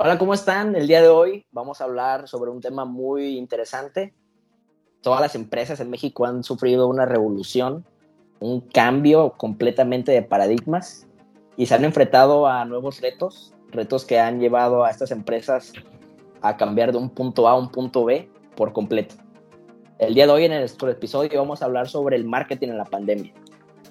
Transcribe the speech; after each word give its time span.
Hola, 0.00 0.16
¿cómo 0.16 0.32
están? 0.32 0.76
El 0.76 0.86
día 0.86 1.02
de 1.02 1.08
hoy 1.08 1.44
vamos 1.50 1.80
a 1.80 1.84
hablar 1.84 2.28
sobre 2.28 2.52
un 2.52 2.60
tema 2.60 2.84
muy 2.84 3.36
interesante. 3.36 4.14
Todas 5.02 5.20
las 5.20 5.34
empresas 5.34 5.80
en 5.80 5.90
México 5.90 6.24
han 6.24 6.44
sufrido 6.44 6.86
una 6.86 7.04
revolución, 7.04 7.84
un 8.38 8.60
cambio 8.60 9.32
completamente 9.36 10.12
de 10.12 10.22
paradigmas 10.22 11.08
y 11.56 11.66
se 11.66 11.74
han 11.74 11.84
enfrentado 11.84 12.46
a 12.46 12.64
nuevos 12.64 13.00
retos, 13.00 13.52
retos 13.72 14.04
que 14.04 14.20
han 14.20 14.38
llevado 14.38 14.84
a 14.84 14.90
estas 14.90 15.10
empresas 15.10 15.72
a 16.42 16.56
cambiar 16.56 16.92
de 16.92 16.98
un 16.98 17.10
punto 17.10 17.48
A 17.48 17.50
a 17.50 17.56
un 17.56 17.72
punto 17.72 18.04
B 18.04 18.30
por 18.54 18.72
completo. 18.72 19.16
El 19.98 20.14
día 20.14 20.28
de 20.28 20.32
hoy 20.32 20.44
en 20.44 20.52
nuestro 20.52 20.88
episodio 20.90 21.40
vamos 21.40 21.60
a 21.60 21.64
hablar 21.64 21.88
sobre 21.88 22.14
el 22.14 22.24
marketing 22.24 22.68
en 22.68 22.78
la 22.78 22.84
pandemia. 22.84 23.34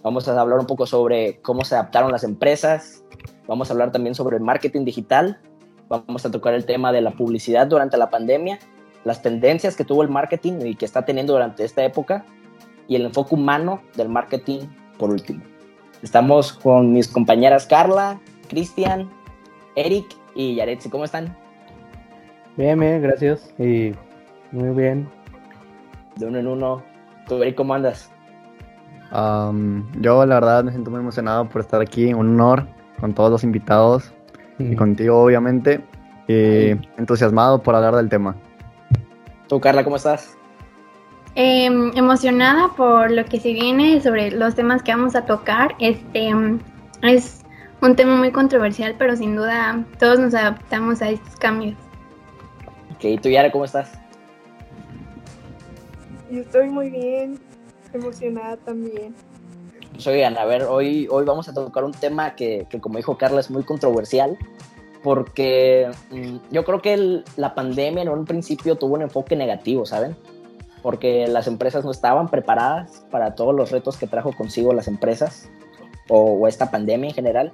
Vamos 0.04 0.26
a 0.30 0.40
hablar 0.40 0.58
un 0.58 0.68
poco 0.68 0.86
sobre 0.86 1.42
cómo 1.42 1.66
se 1.66 1.76
adaptaron 1.76 2.14
las 2.14 2.24
empresas. 2.24 3.04
Vamos 3.46 3.70
a 3.70 3.74
hablar 3.74 3.92
también 3.92 4.16
sobre 4.16 4.38
el 4.38 4.44
marketing 4.44 4.86
digital 4.86 5.42
Vamos 5.90 6.26
a 6.26 6.32
tocar 6.32 6.54
el 6.54 6.66
tema 6.66 6.92
de 6.92 7.02
la 7.02 7.12
publicidad 7.12 7.68
durante 7.68 7.98
la 7.98 8.10
pandemia, 8.10 8.60
las 9.06 9.22
tendencias 9.22 9.76
que 9.76 9.86
tuvo 9.86 10.04
el 10.04 10.10
marketing 10.10 10.60
y 10.66 10.76
que 10.76 10.84
está 10.84 11.06
teniendo 11.06 11.34
durante 11.34 11.64
esta 11.64 11.84
época 11.86 12.26
y 12.88 12.96
el 12.96 13.06
enfoque 13.06 13.36
humano 13.36 13.82
del 13.96 14.10
marketing 14.10 14.68
por 14.98 15.12
último. 15.12 15.42
Estamos 16.02 16.52
con 16.52 16.92
mis 16.92 17.08
compañeras 17.08 17.66
Carla, 17.66 18.20
Cristian, 18.50 19.10
Eric 19.76 20.06
y 20.36 20.56
Yaretsi. 20.56 20.90
¿Cómo 20.90 21.06
están? 21.06 21.36
Bien, 22.58 22.78
bien, 22.80 23.02
gracias. 23.02 23.54
Y 23.58 23.94
muy 24.52 24.70
bien. 24.76 25.10
De 26.18 26.26
uno 26.26 26.40
en 26.40 26.48
uno. 26.48 26.84
¿Tú, 27.28 27.42
Eric, 27.42 27.56
cómo 27.56 27.74
andas? 27.74 28.12
yo, 30.02 30.26
la 30.26 30.36
verdad, 30.36 30.66
me 30.66 30.72
siento 30.72 30.92
muy 30.92 31.00
emocionado 31.00 31.48
por 31.48 31.62
estar 31.62 31.80
aquí. 31.80 32.14
Un 32.14 32.32
honor 32.32 32.68
con 33.00 33.14
todos 33.14 33.32
los 33.32 33.44
invitados 33.44 34.14
y 34.60 34.76
contigo 34.76 35.22
obviamente, 35.22 35.82
entusiasmado 36.28 37.62
por 37.62 37.76
hablar 37.76 37.96
del 37.96 38.10
tema. 38.10 38.36
¿Tú, 39.48 39.60
Carla, 39.60 39.84
cómo 39.84 39.96
estás? 39.96 40.38
Em, 41.36 41.92
emocionada 41.96 42.70
por 42.76 43.12
lo 43.12 43.24
que 43.26 43.40
se 43.40 43.54
viene 43.54 44.02
sobre 44.02 44.32
los 44.32 44.56
temas 44.56 44.82
que 44.82 44.92
vamos 44.92 45.16
a 45.16 45.26
tocar. 45.26 45.76
Este 45.80 46.34
es 47.04 47.46
un 47.82 47.96
tema 47.96 48.16
muy 48.16 48.32
controversial, 48.32 48.96
pero 48.98 49.16
sin 49.16 49.36
duda 49.36 49.86
todos 50.00 50.20
nos 50.20 50.34
adaptamos 50.34 51.02
a 51.02 51.10
estos 51.12 51.36
cambios. 51.36 51.76
Ok, 52.96 53.22
¿tú, 53.22 53.30
Yara, 53.30 53.52
cómo 53.52 53.66
estás? 53.66 53.92
Yo 56.32 56.42
estoy 56.42 56.70
muy 56.70 56.90
bien, 56.90 57.40
emocionada 57.94 58.58
también. 58.58 59.14
Pues 59.94 60.06
oigan, 60.08 60.38
a 60.38 60.46
ver, 60.46 60.64
hoy, 60.64 61.08
hoy 61.10 61.26
vamos 61.26 61.48
a 61.50 61.54
tocar 61.54 61.84
un 61.84 61.92
tema 61.92 62.36
que, 62.36 62.68
que 62.70 62.80
como 62.80 62.98
dijo 62.98 63.18
Carla, 63.18 63.40
es 63.40 63.50
muy 63.50 63.64
controversial, 63.64 64.38
porque 65.04 65.90
mm, 66.12 66.38
yo 66.52 66.66
creo 66.66 66.82
que 66.82 67.24
la 67.36 67.56
pandemia 67.56 68.04
en 68.04 68.10
un 68.10 68.26
principio 68.26 68.76
tuvo 68.76 68.96
un 68.96 69.04
enfoque 69.04 69.36
negativo, 69.36 69.86
¿saben? 69.86 70.16
Porque 70.82 71.28
las 71.28 71.48
empresas 71.48 71.84
no 71.86 71.92
estaban 71.92 72.28
preparadas 72.28 73.06
para 73.10 73.36
todos 73.36 73.56
los 73.56 73.72
retos 73.72 73.98
que 73.98 74.08
trajo 74.08 74.34
consigo 74.34 74.74
las 74.74 74.88
empresas 74.88 75.50
o, 76.10 76.48
esta 76.48 76.72
pandemia 76.72 77.10
en 77.10 77.16
general. 77.16 77.52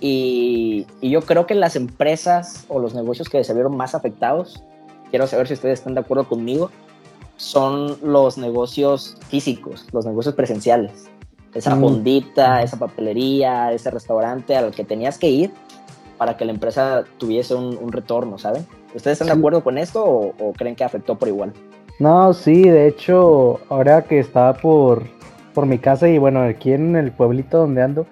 Y, 0.00 0.86
y, 1.00 1.10
yo 1.10 1.22
creo 1.22 1.46
que 1.46 1.54
las 1.54 1.76
empresas 1.76 2.64
o 2.68 2.78
los 2.80 2.94
negocios 2.94 3.28
que 3.28 3.44
se 3.44 3.54
vieron 3.54 3.76
más 3.76 3.94
afectados, 3.94 4.64
quiero 5.10 5.26
saber 5.26 5.46
si 5.46 5.54
ustedes 5.54 5.80
están 5.80 5.94
de 5.94 6.00
acuerdo 6.00 6.28
conmigo, 6.28 6.70
son 7.36 7.98
los 8.02 8.38
negocios 8.38 9.16
físicos, 9.28 9.86
los 9.92 10.06
negocios 10.06 10.34
presenciales 10.34 11.10
esa 11.54 11.76
fondita, 11.76 12.62
esa 12.62 12.78
papelería, 12.78 13.72
ese 13.72 13.90
restaurante 13.90 14.56
al 14.56 14.70
que 14.70 14.84
tenías 14.84 15.18
que 15.18 15.28
ir 15.28 15.50
para 16.16 16.36
que 16.36 16.44
la 16.44 16.52
empresa 16.52 17.04
tuviese 17.18 17.54
un, 17.54 17.92
retorno, 17.92 18.38
¿saben? 18.38 18.64
¿Ustedes 18.94 19.20
están 19.20 19.26
de 19.26 19.40
acuerdo 19.40 19.64
con 19.64 19.76
esto 19.76 20.04
o, 20.04 20.52
creen 20.56 20.76
que 20.76 20.84
afectó 20.84 21.18
por 21.18 21.28
igual? 21.28 21.52
No, 21.98 22.32
sí, 22.32 22.62
de 22.62 22.86
hecho, 22.86 23.60
ahora 23.68 24.02
que 24.02 24.18
estaba 24.18 24.54
por, 24.54 25.02
por 25.52 25.66
mi 25.66 25.78
casa 25.78 26.08
y 26.08 26.18
bueno, 26.18 26.42
aquí 26.42 26.72
en 26.72 26.96
el 26.96 27.12
pueblito 27.12 27.58
donde 27.58 27.82
ando, 27.82 28.06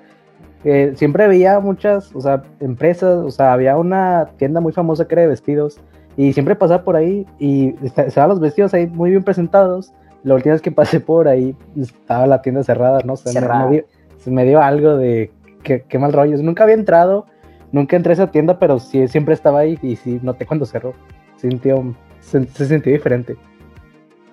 eh, 0.65 0.93
siempre 0.97 1.27
veía 1.29 1.61
muchas, 1.61 2.15
o 2.15 2.21
sea, 2.21 2.43
empresas, 2.61 3.19
o 3.25 3.31
sea, 3.31 3.53
había 3.53 3.77
una 3.77 4.31
tienda 4.37 4.61
muy 4.61 4.73
famosa 4.73 5.07
que 5.07 5.15
era 5.15 5.23
de 5.23 5.29
vestidos 5.29 5.81
y 6.17 6.33
siempre 6.33 6.57
pasaba 6.57 6.85
por 6.85 6.97
ahí 6.97 7.27
y 7.39 7.75
estaban 7.85 8.31
los 8.31 8.41
vestidos 8.41 8.75
ahí 8.75 8.87
muy 8.87 9.11
bien 9.11 9.23
presentados 9.23 9.93
la 10.23 10.35
última 10.35 10.53
vez 10.53 10.63
que 10.63 10.73
pasé 10.73 11.01
por 11.01 11.29
ahí 11.29 11.57
estaba 11.77 12.27
la 12.27 12.43
tienda 12.43 12.63
cerrada, 12.63 13.01
¿no? 13.05 13.17
Se, 13.17 13.33
Me, 13.41 13.85
me, 14.27 14.45
dio, 14.45 14.61
algo 14.61 14.97
de 14.97 15.31
qué, 15.63 15.99
mal 15.99 16.13
rollo. 16.13 16.37
Nunca 16.43 16.65
había 16.65 16.75
entrado, 16.75 17.27
nunca 17.73 17.97
entré 17.97 18.13
a 18.13 18.15
esa 18.15 18.31
tienda, 18.31 18.59
pero 18.59 18.79
sí, 18.79 19.09
siempre 19.09 19.35
estaba 19.35 19.61
ahí 19.61 19.79
y 19.83 19.97
sí, 19.97 20.21
noté 20.23 20.47
cuando 20.47 20.67
cerró. 20.67 20.95
Sintió, 21.37 21.95
se, 22.21 22.45
se 22.47 22.67
sintió 22.67 22.93
diferente. 22.93 23.37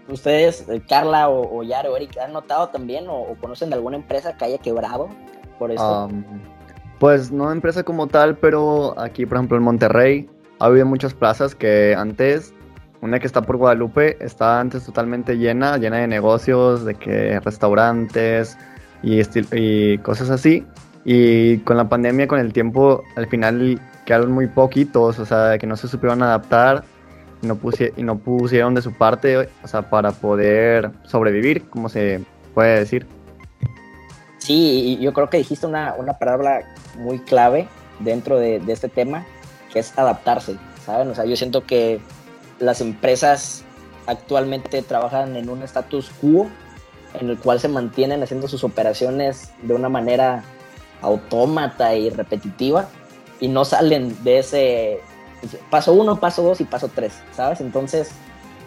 ¿Ustedes, 0.09 0.67
eh, 0.69 0.81
Carla 0.87 1.29
o, 1.29 1.57
o 1.57 1.63
Yaro 1.63 1.93
o 1.93 1.97
Eric, 1.97 2.17
han 2.17 2.33
notado 2.33 2.69
también 2.69 3.05
o, 3.09 3.35
conocen 3.41 3.69
de 3.69 3.75
alguna 3.75 3.97
empresa 3.97 4.37
que 4.37 4.45
haya 4.45 4.57
quebrado 4.57 5.09
por 5.59 5.71
esto? 5.71 6.09
pues 6.99 7.31
no 7.31 7.51
empresa 7.51 7.83
como 7.83 8.07
tal, 8.07 8.37
pero 8.37 8.99
aquí, 8.99 9.25
por 9.25 9.37
ejemplo, 9.37 9.57
en 9.57 9.63
Monterrey, 9.63 10.29
ha 10.59 10.65
habido 10.65 10.85
muchas 10.87 11.13
plazas 11.13 11.53
que 11.53 11.93
antes 11.95 12.53
una 13.07 13.19
que 13.19 13.27
está 13.27 13.41
por 13.41 13.57
Guadalupe 13.57 14.17
está 14.23 14.59
antes 14.59 14.85
totalmente 14.85 15.37
llena, 15.37 15.77
llena 15.77 15.97
de 15.97 16.07
negocios, 16.07 16.85
de 16.85 16.95
que 16.95 17.39
restaurantes 17.39 18.57
y, 19.03 19.21
y 19.53 19.97
cosas 19.99 20.29
así. 20.29 20.65
Y 21.05 21.59
con 21.59 21.77
la 21.77 21.87
pandemia, 21.87 22.27
con 22.27 22.39
el 22.39 22.51
tiempo, 22.51 23.03
al 23.15 23.27
final 23.27 23.79
quedaron 24.05 24.31
muy 24.31 24.47
poquitos, 24.47 25.19
o 25.19 25.25
sea, 25.25 25.57
que 25.57 25.67
no 25.67 25.77
se 25.77 25.87
supieron 25.87 26.21
adaptar 26.21 26.83
y 27.41 27.47
no, 27.47 27.59
y 27.95 28.03
no 28.03 28.17
pusieron 28.17 28.73
de 28.73 28.81
su 28.81 28.93
parte, 28.93 29.49
o 29.63 29.67
sea, 29.67 29.89
para 29.89 30.11
poder 30.11 30.91
sobrevivir, 31.03 31.69
como 31.69 31.89
se 31.89 32.23
puede 32.53 32.79
decir. 32.79 33.05
Sí, 34.37 34.97
yo 35.01 35.13
creo 35.13 35.29
que 35.29 35.37
dijiste 35.37 35.65
una, 35.65 35.93
una 35.97 36.13
palabra 36.13 36.61
muy 36.97 37.19
clave 37.19 37.67
dentro 37.99 38.37
de, 38.37 38.59
de 38.59 38.73
este 38.73 38.89
tema, 38.89 39.25
que 39.71 39.79
es 39.79 39.97
adaptarse, 39.97 40.55
¿saben? 40.85 41.09
O 41.09 41.15
sea, 41.15 41.25
yo 41.25 41.35
siento 41.35 41.65
que 41.65 41.99
las 42.59 42.81
empresas 42.81 43.63
actualmente 44.05 44.81
trabajan 44.81 45.35
en 45.35 45.49
un 45.49 45.63
status 45.63 46.09
quo 46.21 46.47
en 47.13 47.29
el 47.29 47.37
cual 47.37 47.59
se 47.59 47.67
mantienen 47.67 48.23
haciendo 48.23 48.47
sus 48.47 48.63
operaciones 48.63 49.51
de 49.61 49.73
una 49.73 49.89
manera 49.89 50.43
autómata 51.01 51.95
y 51.95 52.09
repetitiva 52.09 52.89
y 53.39 53.47
no 53.47 53.65
salen 53.65 54.23
de 54.23 54.39
ese 54.39 54.99
paso 55.69 55.93
uno, 55.93 56.19
paso 56.19 56.41
dos 56.41 56.61
y 56.61 56.65
paso 56.65 56.89
tres, 56.93 57.21
¿sabes? 57.31 57.61
Entonces, 57.61 58.11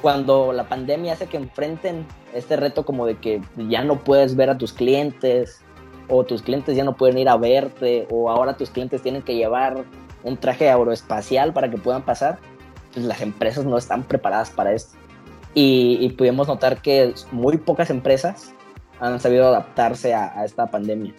cuando 0.02 0.52
la 0.52 0.68
pandemia 0.68 1.14
hace 1.14 1.26
que 1.26 1.36
enfrenten 1.36 2.06
este 2.32 2.56
reto 2.56 2.84
como 2.84 3.06
de 3.06 3.18
que 3.18 3.42
ya 3.56 3.82
no 3.82 3.98
puedes 3.98 4.36
ver 4.36 4.50
a 4.50 4.58
tus 4.58 4.72
clientes 4.72 5.60
o 6.08 6.24
tus 6.24 6.42
clientes 6.42 6.76
ya 6.76 6.84
no 6.84 6.96
pueden 6.96 7.18
ir 7.18 7.28
a 7.28 7.36
verte 7.36 8.06
o 8.10 8.30
ahora 8.30 8.56
tus 8.56 8.70
clientes 8.70 9.02
tienen 9.02 9.22
que 9.22 9.34
llevar 9.34 9.84
un 10.22 10.36
traje 10.36 10.68
aeroespacial 10.68 11.52
para 11.52 11.70
que 11.70 11.78
puedan 11.78 12.02
pasar, 12.02 12.38
pues, 12.92 13.04
las 13.04 13.20
empresas 13.20 13.64
no 13.64 13.76
están 13.76 14.02
preparadas 14.02 14.50
para 14.50 14.72
esto. 14.72 14.98
Y, 15.52 16.08
pudimos 16.10 16.46
notar 16.46 16.80
que 16.80 17.12
muy 17.32 17.58
pocas 17.58 17.90
empresas 17.90 18.54
han 19.00 19.18
sabido 19.18 19.48
adaptarse 19.48 20.14
a, 20.14 20.44
esta 20.44 20.70
pandemia. 20.70 21.12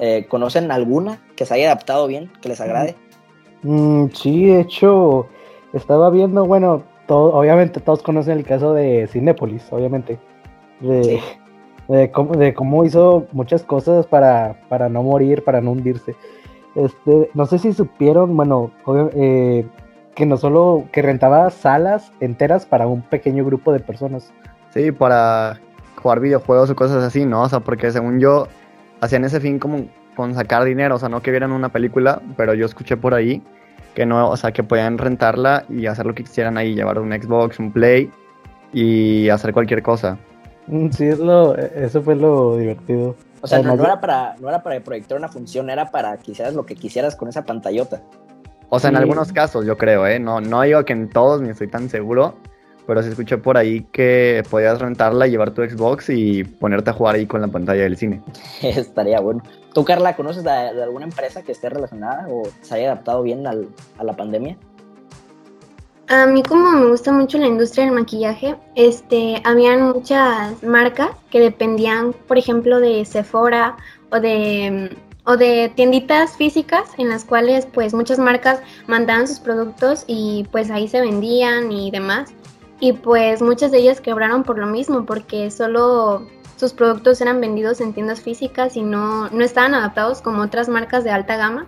Eh, 0.00 0.26
¿Conocen 0.28 0.70
alguna 0.72 1.20
que 1.36 1.46
se 1.46 1.54
haya 1.54 1.66
adaptado 1.66 2.06
bien, 2.06 2.30
que 2.40 2.48
les 2.48 2.60
agrade? 2.60 2.96
Mm, 3.62 4.06
sí, 4.14 4.46
de 4.46 4.60
hecho, 4.60 5.28
estaba 5.72 6.10
viendo, 6.10 6.44
bueno, 6.44 6.82
todo, 7.06 7.34
obviamente 7.34 7.80
todos 7.80 8.02
conocen 8.02 8.38
el 8.38 8.44
caso 8.44 8.74
de 8.74 9.06
Cinepolis, 9.06 9.64
obviamente. 9.70 10.18
De, 10.80 11.20
de, 11.88 12.10
cómo, 12.10 12.34
de 12.34 12.54
cómo 12.54 12.84
hizo 12.84 13.26
muchas 13.32 13.62
cosas 13.62 14.06
para, 14.06 14.60
para 14.68 14.88
no 14.88 15.02
morir, 15.02 15.44
para 15.44 15.60
no 15.60 15.72
hundirse. 15.72 16.16
Este, 16.74 17.30
no 17.34 17.46
sé 17.46 17.58
si 17.58 17.72
supieron, 17.72 18.36
bueno, 18.36 18.70
eh, 19.14 19.66
que 20.18 20.26
no 20.26 20.36
solo 20.36 20.88
que 20.90 21.00
rentaba 21.00 21.48
salas 21.48 22.10
enteras 22.18 22.66
para 22.66 22.88
un 22.88 23.02
pequeño 23.02 23.44
grupo 23.44 23.72
de 23.72 23.78
personas. 23.78 24.32
Sí, 24.74 24.90
para 24.90 25.60
jugar 26.02 26.18
videojuegos 26.18 26.68
o 26.70 26.74
cosas 26.74 27.04
así, 27.04 27.24
¿no? 27.24 27.42
O 27.42 27.48
sea, 27.48 27.60
porque 27.60 27.92
según 27.92 28.18
yo 28.18 28.48
hacían 29.00 29.24
ese 29.24 29.38
fin 29.38 29.60
como 29.60 29.86
con 30.16 30.34
sacar 30.34 30.64
dinero, 30.64 30.96
o 30.96 30.98
sea, 30.98 31.08
no 31.08 31.22
que 31.22 31.30
vieran 31.30 31.52
una 31.52 31.68
película, 31.68 32.20
pero 32.36 32.52
yo 32.54 32.66
escuché 32.66 32.96
por 32.96 33.14
ahí 33.14 33.40
que 33.94 34.06
no, 34.06 34.28
o 34.28 34.36
sea, 34.36 34.50
que 34.50 34.64
podían 34.64 34.98
rentarla 34.98 35.64
y 35.68 35.86
hacer 35.86 36.04
lo 36.04 36.16
que 36.16 36.24
quisieran 36.24 36.58
ahí, 36.58 36.74
llevar 36.74 36.98
un 36.98 37.12
Xbox, 37.12 37.60
un 37.60 37.70
Play 37.70 38.10
y 38.72 39.28
hacer 39.28 39.52
cualquier 39.52 39.84
cosa. 39.84 40.18
Mm, 40.66 40.88
sí, 40.90 41.06
es 41.06 41.20
lo, 41.20 41.56
eso 41.56 42.02
fue 42.02 42.16
lo 42.16 42.56
divertido. 42.56 43.14
O 43.40 43.46
sea, 43.46 43.62
no, 43.62 43.74
era 43.74 44.00
para, 44.00 44.34
no 44.40 44.48
era 44.48 44.64
para 44.64 44.80
proyectar 44.80 45.16
una 45.16 45.28
función, 45.28 45.70
era 45.70 45.92
para 45.92 46.16
que 46.16 46.32
hicieras 46.32 46.54
lo 46.54 46.66
que 46.66 46.74
quisieras 46.74 47.14
con 47.14 47.28
esa 47.28 47.44
pantallota. 47.44 48.02
O 48.70 48.78
sea, 48.78 48.90
en 48.90 48.96
algunos 48.96 49.32
casos 49.32 49.64
yo 49.64 49.76
creo, 49.78 50.06
¿eh? 50.06 50.18
No, 50.18 50.40
no 50.40 50.62
digo 50.62 50.84
que 50.84 50.92
en 50.92 51.08
todos 51.08 51.40
ni 51.40 51.48
estoy 51.48 51.68
tan 51.68 51.88
seguro, 51.88 52.34
pero 52.86 53.02
sí 53.02 53.08
escuché 53.08 53.38
por 53.38 53.56
ahí 53.56 53.86
que 53.92 54.42
podías 54.50 54.78
rentarla, 54.78 55.26
llevar 55.26 55.52
tu 55.52 55.62
Xbox 55.62 56.10
y 56.10 56.44
ponerte 56.44 56.90
a 56.90 56.92
jugar 56.92 57.14
ahí 57.14 57.26
con 57.26 57.40
la 57.40 57.48
pantalla 57.48 57.82
del 57.82 57.96
cine. 57.96 58.22
Estaría 58.62 59.20
bueno. 59.20 59.42
¿Tú, 59.72 59.84
Carla, 59.84 60.16
conoces 60.16 60.44
de, 60.44 60.50
alguna 60.50 61.04
empresa 61.04 61.42
que 61.42 61.52
esté 61.52 61.68
relacionada 61.68 62.26
o 62.28 62.42
se 62.62 62.74
haya 62.74 62.92
adaptado 62.92 63.22
bien 63.22 63.46
a 63.46 64.04
la 64.04 64.12
pandemia? 64.14 64.56
A 66.10 66.24
mí 66.24 66.42
como 66.42 66.70
me 66.70 66.86
gusta 66.86 67.12
mucho 67.12 67.36
la 67.36 67.46
industria 67.46 67.84
del 67.84 67.94
maquillaje, 67.94 68.56
este, 68.74 69.42
habían 69.44 69.82
muchas 69.82 70.62
marcas 70.62 71.10
que 71.30 71.38
dependían, 71.38 72.14
por 72.26 72.38
ejemplo, 72.38 72.80
de 72.80 73.04
Sephora 73.04 73.76
o 74.10 74.18
de 74.18 74.96
o 75.28 75.36
de 75.36 75.70
tienditas 75.74 76.38
físicas 76.38 76.88
en 76.96 77.10
las 77.10 77.26
cuales 77.26 77.66
pues 77.66 77.92
muchas 77.92 78.18
marcas 78.18 78.62
mandaban 78.86 79.28
sus 79.28 79.40
productos 79.40 80.04
y 80.06 80.46
pues 80.50 80.70
ahí 80.70 80.88
se 80.88 81.02
vendían 81.02 81.70
y 81.70 81.90
demás. 81.90 82.32
Y 82.80 82.94
pues 82.94 83.42
muchas 83.42 83.70
de 83.70 83.78
ellas 83.78 84.00
quebraron 84.00 84.42
por 84.42 84.58
lo 84.58 84.66
mismo, 84.66 85.04
porque 85.04 85.50
solo 85.50 86.26
sus 86.56 86.72
productos 86.72 87.20
eran 87.20 87.42
vendidos 87.42 87.82
en 87.82 87.92
tiendas 87.92 88.22
físicas 88.22 88.74
y 88.74 88.82
no, 88.82 89.28
no 89.28 89.44
estaban 89.44 89.74
adaptados 89.74 90.22
como 90.22 90.40
otras 90.40 90.66
marcas 90.70 91.04
de 91.04 91.10
alta 91.10 91.36
gama, 91.36 91.66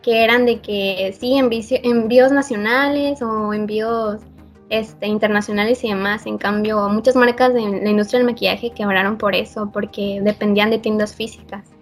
que 0.00 0.24
eran 0.24 0.46
de 0.46 0.62
que 0.62 1.14
sí, 1.20 1.36
envíos 1.36 2.32
nacionales 2.32 3.20
o 3.20 3.52
envíos 3.52 4.22
este, 4.70 5.08
internacionales 5.08 5.84
y 5.84 5.88
demás. 5.88 6.24
En 6.24 6.38
cambio, 6.38 6.88
muchas 6.88 7.16
marcas 7.16 7.52
de 7.52 7.60
la 7.60 7.90
industria 7.90 8.20
del 8.20 8.28
maquillaje 8.28 8.70
quebraron 8.70 9.18
por 9.18 9.34
eso, 9.34 9.70
porque 9.70 10.20
dependían 10.22 10.70
de 10.70 10.78
tiendas 10.78 11.14
físicas. 11.14 11.73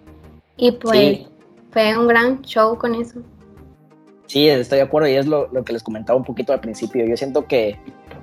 Y 0.57 0.71
pues 0.73 1.21
fue 1.71 1.97
un 1.97 2.07
gran 2.07 2.41
show 2.41 2.77
con 2.77 2.95
eso. 2.95 3.21
Sí, 4.27 4.47
estoy 4.47 4.77
de 4.77 4.83
acuerdo 4.83 5.07
y 5.07 5.13
es 5.13 5.27
lo, 5.27 5.49
que 5.63 5.73
les 5.73 5.83
comentaba 5.83 6.17
un 6.17 6.25
poquito 6.25 6.53
al 6.53 6.59
principio. 6.59 7.05
Yo 7.05 7.17
siento 7.17 7.45
que 7.45 7.77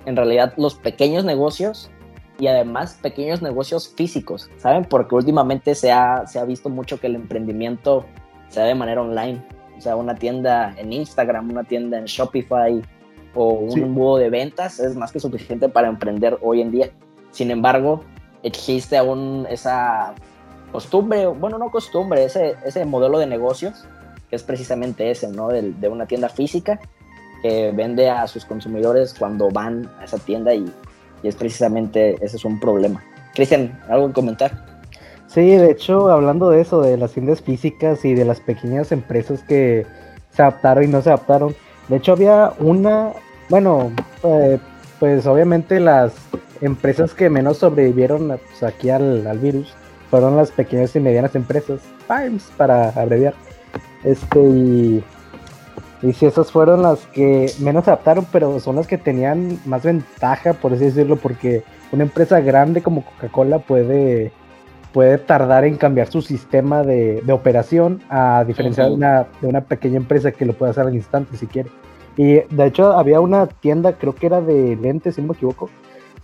en 0.07 0.17
realidad 0.17 0.55
los 0.57 0.75
pequeños 0.75 1.25
negocios 1.25 1.91
y 2.39 2.47
además 2.47 2.99
pequeños 3.03 3.43
negocios 3.43 3.93
físicos, 3.95 4.51
¿saben? 4.57 4.85
Porque 4.85 5.15
últimamente 5.15 5.75
se 5.75 5.93
ha, 5.93 6.27
se 6.27 6.39
ha 6.39 6.45
visto 6.45 6.69
mucho 6.71 6.99
que 6.99 7.07
el 7.07 7.17
emprendimiento 7.17 8.07
se 8.49 8.61
da 8.61 8.67
de 8.67 8.75
manera 8.75 9.03
online. 9.03 9.43
O 9.77 9.81
sea, 9.81 9.97
una 9.97 10.15
tienda 10.15 10.75
en 10.77 10.93
Instagram, 10.93 11.51
una 11.51 11.65
tienda 11.65 11.99
en 11.99 12.07
Shopify 12.07 12.81
o 13.35 13.53
un 13.53 13.79
embudo 13.79 14.17
de 14.17 14.31
ventas 14.31 14.81
es 14.81 14.97
más 14.97 15.13
que 15.13 15.21
suficiente 15.21 15.69
para 15.69 15.89
emprender 15.89 16.39
hoy 16.43 16.61
en 16.61 16.71
día. 16.71 16.91
Sin 17.31 17.51
embargo, 17.51 18.03
existe 18.43 18.97
aún 18.97 19.47
esa 19.49 20.15
costumbre, 20.71 21.27
bueno, 21.27 21.59
no 21.59 21.71
costumbre, 21.71 22.25
ese, 22.25 22.57
ese 22.65 22.85
modelo 22.85 23.19
de 23.19 23.27
negocios, 23.27 23.85
que 24.29 24.37
es 24.37 24.43
precisamente 24.43 25.11
ese, 25.11 25.29
¿no? 25.29 25.49
De, 25.49 25.73
de, 25.73 25.89
una 25.89 26.07
tienda 26.07 26.29
física 26.29 26.81
que 27.43 27.73
vende 27.73 28.09
a 28.09 28.27
sus 28.27 28.45
consumidores 28.45 29.15
cuando 29.19 29.51
van 29.51 29.91
a 29.99 30.05
esa 30.05 30.19
tienda 30.19 30.55
y, 30.55 30.71
y 31.23 31.29
es 31.29 31.35
precisamente, 31.35 32.17
ese 32.25 32.37
es 32.37 32.45
un 32.45 32.61
problema. 32.61 33.03
Cristian, 33.35 33.81
¿algo 33.89 34.09
que 34.09 34.13
comentar? 34.15 34.71
Sí, 35.27 35.43
de 35.43 35.71
hecho, 35.71 36.11
hablando 36.11 36.51
de 36.51 36.61
eso, 36.61 36.83
de 36.83 36.97
las 36.97 37.13
tiendas 37.13 37.41
físicas 37.41 38.05
y 38.05 38.15
de 38.15 38.25
las 38.25 38.41
pequeñas 38.41 38.91
empresas 38.91 39.43
que 39.45 39.87
se 40.31 40.43
adaptaron 40.43 40.85
y 40.85 40.89
no 40.89 41.03
se 41.03 41.11
adaptaron, 41.11 41.55
de 41.89 41.97
hecho 41.97 42.13
había 42.13 42.53
una, 42.59 43.13
bueno, 43.49 43.93
eh, 44.25 44.59
pues 44.99 45.27
obviamente 45.27 45.79
las 45.81 46.13
empresas 46.61 47.15
que 47.15 47.31
menos 47.31 47.59
sobrevivieron 47.59 48.29
pues, 48.29 48.63
aquí 48.63 48.91
al, 48.91 49.27
al 49.27 49.39
virus 49.39 49.75
fueron 50.11 50.37
las 50.37 50.51
pequeñas 50.51 50.95
y 50.97 51.01
medianas 51.01 51.35
empresas, 51.35 51.81
PIMES 52.09 52.51
para 52.57 52.91
abreviar. 52.91 53.35
Este, 54.05 54.41
y, 54.41 55.05
y 56.03 56.13
si 56.13 56.27
esas 56.27 56.51
fueron 56.51 56.83
las 56.83 57.07
que 57.07 57.53
menos 57.61 57.87
adaptaron, 57.87 58.27
pero 58.33 58.59
son 58.61 58.77
las 58.77 58.87
que 58.87 58.99
tenían 58.99 59.59
más 59.65 59.85
ventaja, 59.85 60.55
por 60.55 60.73
así 60.73 60.85
decirlo, 60.85 61.17
porque 61.17 61.63
una 61.93 62.03
empresa 62.03 62.41
grande 62.41 62.83
como 62.83 63.05
Coca-Cola 63.05 63.61
puede, 63.61 64.33
puede 64.93 65.19
tardar 65.19 65.65
en 65.65 65.77
cambiar 65.77 66.11
su 66.11 66.23
sistema 66.23 66.83
de, 66.83 67.23
operación, 67.31 68.03
a 68.09 68.45
diferencia 68.45 68.85
de, 68.85 68.93
una, 68.93 69.27
de 69.41 69.47
una 69.47 69.61
pequeña 69.61 69.97
empresa 69.97 70.33
que 70.33 70.47
lo 70.47 70.55
puede 70.55 70.73
hacer 70.73 70.87
al 70.87 70.95
instante 70.95 71.37
si 71.37 71.47
quiere. 71.47 71.71
Y 72.17 72.41
de 72.55 72.67
hecho 72.67 72.93
había 72.93 73.21
una 73.21 73.47
tienda, 73.47 73.93
creo 73.93 74.15
que 74.15 74.27
era 74.27 74.41
de 74.41 74.77
lentes, 74.77 75.15
si 75.15 75.21
no 75.21 75.29
me 75.29 75.35
equivoco, 75.35 75.71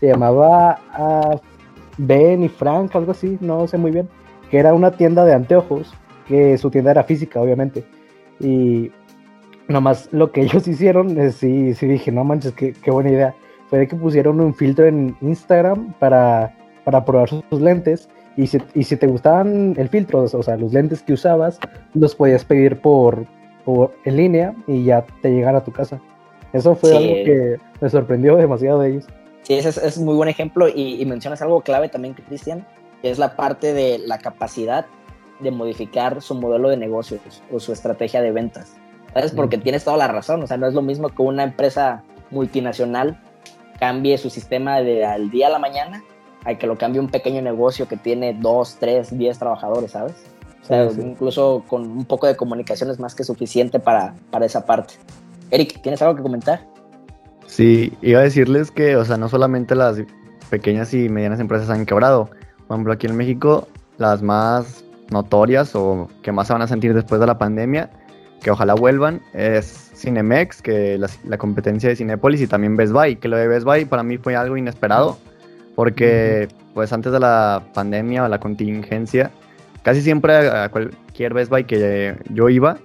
se 0.00 0.08
llamaba 0.08 0.78
uh, 0.98 1.38
Ben 1.98 2.42
y 2.42 2.48
Frank, 2.48 2.94
algo 2.94 3.12
así, 3.12 3.38
no 3.40 3.66
sé 3.66 3.78
muy 3.78 3.90
bien, 3.90 4.08
que 4.50 4.58
era 4.58 4.74
una 4.74 4.90
tienda 4.90 5.24
de 5.24 5.34
anteojos, 5.34 5.94
que 6.26 6.56
su 6.58 6.70
tienda 6.70 6.90
era 6.90 7.04
física, 7.04 7.40
obviamente. 7.40 7.84
Y 8.40 8.90
nomás 9.68 10.08
lo 10.12 10.32
que 10.32 10.42
ellos 10.42 10.66
hicieron, 10.68 11.18
es, 11.18 11.36
sí, 11.36 11.74
sí 11.74 11.86
dije, 11.86 12.12
no 12.12 12.24
manches, 12.24 12.52
qué, 12.52 12.72
qué 12.72 12.90
buena 12.90 13.10
idea. 13.10 13.34
Fue 13.68 13.80
de 13.80 13.88
que 13.88 13.96
pusieron 13.96 14.40
un 14.40 14.54
filtro 14.54 14.86
en 14.86 15.16
Instagram 15.20 15.92
para, 15.98 16.54
para 16.84 17.04
probar 17.04 17.28
sus, 17.28 17.60
lentes. 17.60 18.08
Y 18.36 18.46
si, 18.46 18.58
y 18.74 18.84
si, 18.84 18.96
te 18.96 19.06
gustaban 19.06 19.74
el 19.76 19.88
filtro, 19.88 20.22
o 20.22 20.42
sea, 20.42 20.56
los 20.56 20.72
lentes 20.72 21.02
que 21.02 21.14
usabas, 21.14 21.58
los 21.94 22.14
podías 22.14 22.44
pedir 22.44 22.80
por, 22.80 23.26
por 23.64 23.92
en 24.04 24.16
línea 24.16 24.54
y 24.66 24.84
ya 24.84 25.04
te 25.22 25.30
llegan 25.30 25.56
a 25.56 25.64
tu 25.64 25.72
casa. 25.72 26.00
Eso 26.52 26.74
fue 26.74 26.96
algo 26.96 27.14
que 27.24 27.56
me 27.80 27.88
sorprendió 27.88 28.36
demasiado 28.36 28.80
de 28.80 28.90
ellos. 28.90 29.06
Sí, 29.46 29.54
ese 29.54 29.68
es, 29.68 29.96
un 29.96 30.06
muy 30.06 30.16
buen 30.16 30.28
ejemplo 30.28 30.66
y, 30.66 31.06
mencionas 31.06 31.40
algo 31.40 31.60
clave 31.60 31.88
también, 31.88 32.14
Cristian, 32.14 32.66
que 33.00 33.10
es 33.10 33.18
la 33.20 33.36
parte 33.36 33.72
de 33.72 33.96
la 33.98 34.18
capacidad 34.18 34.86
de 35.38 35.52
modificar 35.52 36.20
su 36.20 36.34
modelo 36.34 36.68
de 36.68 36.76
negocios 36.76 37.20
o 37.52 37.60
su 37.60 37.72
estrategia 37.72 38.20
de 38.22 38.32
ventas. 38.32 38.74
¿Sabes? 39.14 39.30
Porque 39.30 39.56
tienes 39.56 39.84
toda 39.84 39.98
la 39.98 40.08
razón, 40.08 40.42
o 40.42 40.48
sea, 40.48 40.56
no 40.56 40.66
es 40.66 40.74
lo 40.74 40.82
mismo 40.82 41.10
que 41.10 41.22
una 41.22 41.44
empresa 41.44 42.02
multinacional 42.32 43.20
cambie 43.78 44.18
su 44.18 44.30
sistema 44.30 44.80
de 44.80 45.04
al 45.04 45.30
día 45.30 45.46
a 45.46 45.50
la 45.50 45.60
mañana 45.60 46.02
a 46.44 46.56
que 46.58 46.66
lo 46.66 46.76
cambie 46.76 47.00
un 47.00 47.08
pequeño 47.08 47.40
negocio 47.40 47.86
que 47.86 47.96
tiene 47.96 48.34
dos, 48.34 48.78
tres, 48.80 49.16
diez 49.16 49.38
trabajadores, 49.38 49.92
¿sabes? 49.92 50.16
O 50.64 50.66
sea, 50.66 50.90
incluso 51.00 51.62
con 51.68 51.88
un 51.88 52.04
poco 52.04 52.26
de 52.26 52.34
comunicación 52.34 52.90
es 52.90 52.98
más 52.98 53.14
que 53.14 53.22
suficiente 53.22 53.78
para, 53.78 54.16
para 54.32 54.44
esa 54.44 54.66
parte. 54.66 54.94
Eric, 55.52 55.80
¿tienes 55.82 56.02
algo 56.02 56.16
que 56.16 56.22
comentar? 56.22 56.66
Sí, 57.46 57.92
iba 58.02 58.20
a 58.20 58.22
decirles 58.22 58.70
que, 58.70 58.96
o 58.96 59.04
sea, 59.04 59.16
no 59.16 59.28
solamente 59.28 59.74
las 59.74 59.98
pequeñas 60.50 60.92
y 60.94 61.08
medianas 61.08 61.40
empresas 61.40 61.70
han 61.70 61.86
quebrado. 61.86 62.30
Por 62.66 62.76
ejemplo, 62.76 62.92
aquí 62.92 63.06
en 63.06 63.16
México, 63.16 63.68
las 63.98 64.22
más 64.22 64.84
notorias 65.10 65.74
o 65.74 66.08
que 66.22 66.32
más 66.32 66.48
se 66.48 66.52
van 66.52 66.62
a 66.62 66.68
sentir 66.68 66.94
después 66.94 67.20
de 67.20 67.26
la 67.26 67.38
pandemia, 67.38 67.90
que 68.42 68.50
ojalá 68.50 68.74
vuelvan, 68.74 69.20
es 69.32 69.90
Cinemex, 69.94 70.62
que 70.62 70.98
la, 70.98 71.08
la 71.24 71.38
competencia 71.38 71.88
de 71.88 71.96
Cinepolis 71.96 72.40
y 72.40 72.46
también 72.46 72.76
Best 72.76 72.92
Buy, 72.92 73.16
que 73.16 73.28
lo 73.28 73.36
de 73.36 73.48
Best 73.48 73.64
Buy 73.64 73.84
para 73.84 74.02
mí 74.02 74.18
fue 74.18 74.36
algo 74.36 74.56
inesperado, 74.56 75.18
porque 75.74 76.48
pues 76.74 76.92
antes 76.92 77.12
de 77.12 77.20
la 77.20 77.62
pandemia 77.72 78.24
o 78.24 78.28
la 78.28 78.40
contingencia, 78.40 79.30
casi 79.82 80.02
siempre 80.02 80.48
a 80.48 80.68
cualquier 80.68 81.32
Best 81.34 81.50
Buy 81.50 81.64
que 81.64 82.16
yo 82.30 82.48
iba 82.48 82.78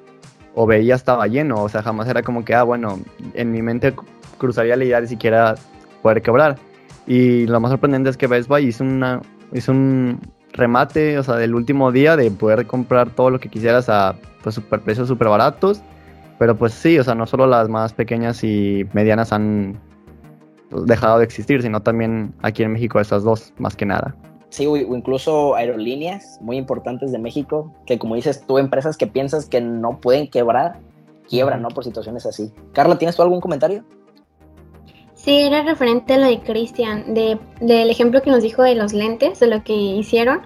o 0.54 0.66
veía 0.66 0.96
estaba 0.96 1.28
lleno, 1.28 1.63
o 1.63 1.69
sea, 1.69 1.81
jamás 1.81 2.08
era 2.08 2.24
como 2.24 2.44
que, 2.46 2.54
ah, 2.54 2.63
bueno, 2.63 3.00
en 3.34 3.52
mi 3.52 3.62
mente 3.62 3.94
cruzaría 4.42 4.76
la 4.76 4.84
idea 4.84 5.00
de 5.00 5.08
siquiera 5.08 5.56
poder 6.01 6.24
quebrar. 6.24 6.58
Y 7.06 7.46
lo 7.46 7.60
más 7.60 7.70
sorprendente 7.70 8.10
es 8.10 8.18
que 8.18 8.25
Best 8.25 8.50
Buy 8.50 8.65
hizo, 8.65 8.84
una, 8.84 9.22
hizo 9.54 9.72
un 9.72 10.20
remate, 10.51 11.20
o 11.20 11.24
sea, 11.24 11.36
del 11.36 11.54
último 11.54 11.92
día 11.92 12.18
de 12.18 12.32
poder 12.32 12.65
comprar 12.65 13.12
todo 13.12 13.30
lo 13.30 13.39
que 13.39 13.50
quisieras 13.50 13.88
a 13.88 14.15
pues, 14.42 14.56
super 14.56 14.82
precios 14.82 15.08
súper 15.08 15.27
baratos. 15.27 15.82
Pero 16.39 16.56
pues 16.56 16.74
sí, 16.74 16.98
o 16.98 17.04
sea, 17.04 17.13
no 17.13 17.27
solo 17.27 17.46
las 17.46 17.70
más 17.70 17.94
pequeñas 17.94 18.44
y 18.44 18.88
medianas 18.94 19.32
han 19.32 19.80
dejado 20.72 21.20
de 21.20 21.25
existir, 21.25 21.62
sino 21.62 21.82
también 21.82 22.34
aquí 22.42 22.63
en 22.63 22.74
México 22.74 23.00
esas 23.00 23.24
dos, 23.24 23.54
más 23.60 23.75
que 23.75 23.86
nada. 23.86 24.15
Sí, 24.50 24.65
o 24.65 24.75
incluso 24.75 25.56
aerolíneas 25.56 26.39
muy 26.42 26.58
importantes 26.58 27.12
de 27.12 27.20
México, 27.20 27.72
que 27.86 28.00
como 28.00 28.15
dices 28.15 28.44
tú, 28.48 28.58
empresas 28.58 28.98
que 28.98 29.06
piensas 29.06 29.46
que 29.46 29.62
no 29.62 30.00
pueden 30.00 30.30
quebrar, 30.30 30.80
quiebran, 31.30 31.62
¿no? 31.62 31.70
Por 31.70 31.84
situaciones 31.84 32.25
así. 32.25 32.51
Carla, 32.74 32.98
¿tienes 32.98 33.15
tú 33.15 33.22
algún 33.22 33.39
comentario? 33.39 33.86
Sí, 35.24 35.38
era 35.38 35.62
referente 35.62 36.16
a 36.16 36.18
lo 36.18 36.25
de 36.25 36.40
Cristian, 36.42 37.13
de, 37.13 37.38
del 37.60 37.92
ejemplo 37.92 38.24
que 38.24 38.32
nos 38.32 38.42
dijo 38.42 38.63
de 38.63 38.74
los 38.74 38.92
lentes, 38.92 39.40
de 39.40 39.46
lo 39.46 39.63
que 39.63 39.74
hicieron, 39.74 40.42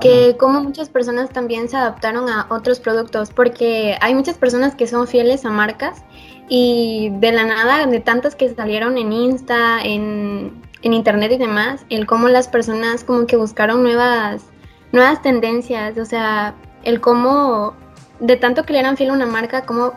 que 0.00 0.36
como 0.38 0.62
muchas 0.62 0.90
personas 0.90 1.30
también 1.30 1.70
se 1.70 1.78
adaptaron 1.78 2.28
a 2.28 2.46
otros 2.50 2.78
productos, 2.78 3.30
porque 3.30 3.96
hay 4.02 4.14
muchas 4.14 4.36
personas 4.36 4.74
que 4.74 4.86
son 4.86 5.08
fieles 5.08 5.46
a 5.46 5.50
marcas 5.50 6.04
y 6.46 7.08
de 7.20 7.32
la 7.32 7.46
nada, 7.46 7.86
de 7.86 8.00
tantas 8.00 8.34
que 8.34 8.54
salieron 8.54 8.98
en 8.98 9.14
Insta, 9.14 9.80
en, 9.82 10.62
en 10.82 10.92
Internet 10.92 11.32
y 11.32 11.38
demás, 11.38 11.86
el 11.88 12.06
cómo 12.06 12.28
las 12.28 12.48
personas 12.48 13.04
como 13.04 13.26
que 13.26 13.36
buscaron 13.36 13.82
nuevas, 13.82 14.44
nuevas 14.92 15.22
tendencias, 15.22 15.96
o 15.96 16.04
sea, 16.04 16.54
el 16.84 17.00
cómo, 17.00 17.74
de 18.20 18.36
tanto 18.36 18.64
que 18.64 18.74
le 18.74 18.80
eran 18.80 18.98
fiel 18.98 19.08
a 19.08 19.14
una 19.14 19.26
marca, 19.26 19.64
como 19.64 19.94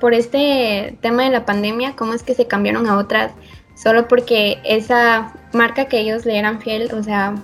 por 0.00 0.14
este 0.14 0.98
tema 1.02 1.24
de 1.24 1.30
la 1.30 1.44
pandemia, 1.44 1.96
cómo 1.96 2.14
es 2.14 2.22
que 2.22 2.34
se 2.34 2.46
cambiaron 2.46 2.86
a 2.86 2.96
otras 2.96 3.32
solo 3.74 4.08
porque 4.08 4.60
esa 4.64 5.32
marca 5.52 5.86
que 5.86 6.00
ellos 6.00 6.24
le 6.24 6.38
eran 6.38 6.60
fiel, 6.60 6.92
o 6.92 7.02
sea, 7.02 7.34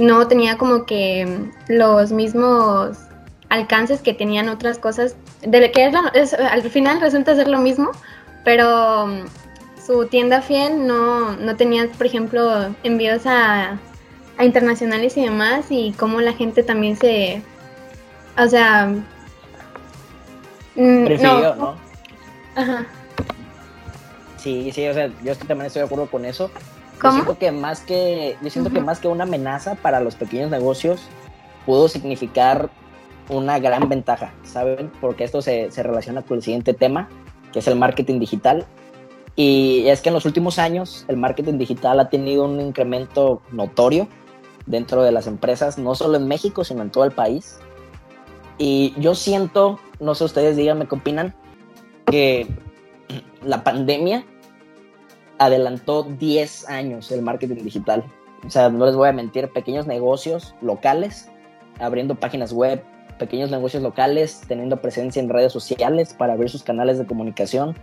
no 0.00 0.26
tenía 0.28 0.56
como 0.58 0.84
que 0.84 1.50
los 1.68 2.12
mismos 2.12 2.98
alcances 3.48 4.00
que 4.00 4.14
tenían 4.14 4.48
otras 4.48 4.78
cosas, 4.78 5.16
de 5.42 5.70
que 5.72 5.90
es, 6.14 6.34
al 6.34 6.62
final 6.62 7.00
resulta 7.00 7.34
ser 7.34 7.48
lo 7.48 7.58
mismo, 7.58 7.90
pero 8.44 9.04
um, 9.04 9.24
su 9.84 10.06
tienda 10.06 10.42
fiel 10.42 10.86
no, 10.86 11.36
no 11.36 11.56
tenía, 11.56 11.88
por 11.96 12.06
ejemplo, 12.06 12.74
envíos 12.82 13.26
a, 13.26 13.78
a 14.36 14.44
internacionales 14.44 15.16
y 15.16 15.24
demás, 15.24 15.66
y 15.70 15.92
cómo 15.92 16.20
la 16.20 16.34
gente 16.34 16.62
también 16.62 16.96
se, 16.96 17.42
o 18.36 18.46
sea, 18.46 18.92
mm, 20.76 21.04
Prefirió, 21.04 21.54
¿no? 21.54 21.74
Ajá. 22.54 22.86
Sí, 24.48 24.72
sí, 24.72 24.88
o 24.88 24.94
sea, 24.94 25.10
yo 25.22 25.36
también 25.36 25.66
estoy 25.66 25.80
de 25.80 25.86
acuerdo 25.86 26.06
con 26.06 26.24
eso. 26.24 26.50
¿Cómo? 26.98 27.12
Yo 27.12 27.16
siento 27.16 27.38
que 27.38 27.52
más 27.52 27.80
que, 27.80 28.38
yo 28.42 28.48
siento 28.48 28.70
que 28.70 28.78
Ujú. 28.78 28.86
más 28.86 28.98
que 28.98 29.06
una 29.06 29.24
amenaza 29.24 29.74
para 29.74 30.00
los 30.00 30.14
pequeños 30.14 30.50
negocios, 30.50 31.02
pudo 31.66 31.86
significar 31.86 32.70
una 33.28 33.58
gran 33.58 33.90
ventaja, 33.90 34.32
¿saben? 34.44 34.90
Porque 35.02 35.24
esto 35.24 35.42
se, 35.42 35.70
se 35.70 35.82
relaciona 35.82 36.22
con 36.22 36.38
el 36.38 36.42
siguiente 36.42 36.72
tema, 36.72 37.10
que 37.52 37.58
es 37.58 37.68
el 37.68 37.76
marketing 37.76 38.20
digital. 38.20 38.64
Y 39.36 39.86
es 39.86 40.00
que 40.00 40.08
en 40.08 40.14
los 40.14 40.24
últimos 40.24 40.58
años 40.58 41.04
el 41.08 41.18
marketing 41.18 41.58
digital 41.58 42.00
ha 42.00 42.08
tenido 42.08 42.46
un 42.46 42.58
incremento 42.58 43.42
notorio 43.52 44.08
dentro 44.64 45.02
de 45.02 45.12
las 45.12 45.26
empresas, 45.26 45.76
no 45.76 45.94
solo 45.94 46.16
en 46.16 46.26
México, 46.26 46.64
sino 46.64 46.80
en 46.80 46.88
todo 46.90 47.04
el 47.04 47.12
país. 47.12 47.58
Y 48.56 48.94
yo 48.98 49.14
siento, 49.14 49.78
no 50.00 50.14
sé 50.14 50.24
ustedes, 50.24 50.56
díganme 50.56 50.88
qué 50.88 50.94
opinan, 50.94 51.34
que 52.06 52.46
la 53.42 53.62
pandemia 53.62 54.24
adelantó 55.38 56.02
10 56.02 56.68
años 56.68 57.10
el 57.10 57.22
marketing 57.22 57.62
digital. 57.64 58.04
O 58.46 58.50
sea, 58.50 58.68
no 58.68 58.86
les 58.86 58.94
voy 58.94 59.08
a 59.08 59.12
mentir, 59.12 59.48
pequeños 59.48 59.86
negocios 59.86 60.54
locales, 60.60 61.30
abriendo 61.80 62.14
páginas 62.14 62.52
web, 62.52 62.82
pequeños 63.18 63.50
negocios 63.50 63.82
locales, 63.82 64.42
teniendo 64.46 64.80
presencia 64.80 65.20
en 65.20 65.28
redes 65.28 65.52
sociales 65.52 66.14
para 66.14 66.34
abrir 66.34 66.50
sus 66.50 66.62
canales 66.62 66.98
de 66.98 67.06
comunicación, 67.06 67.76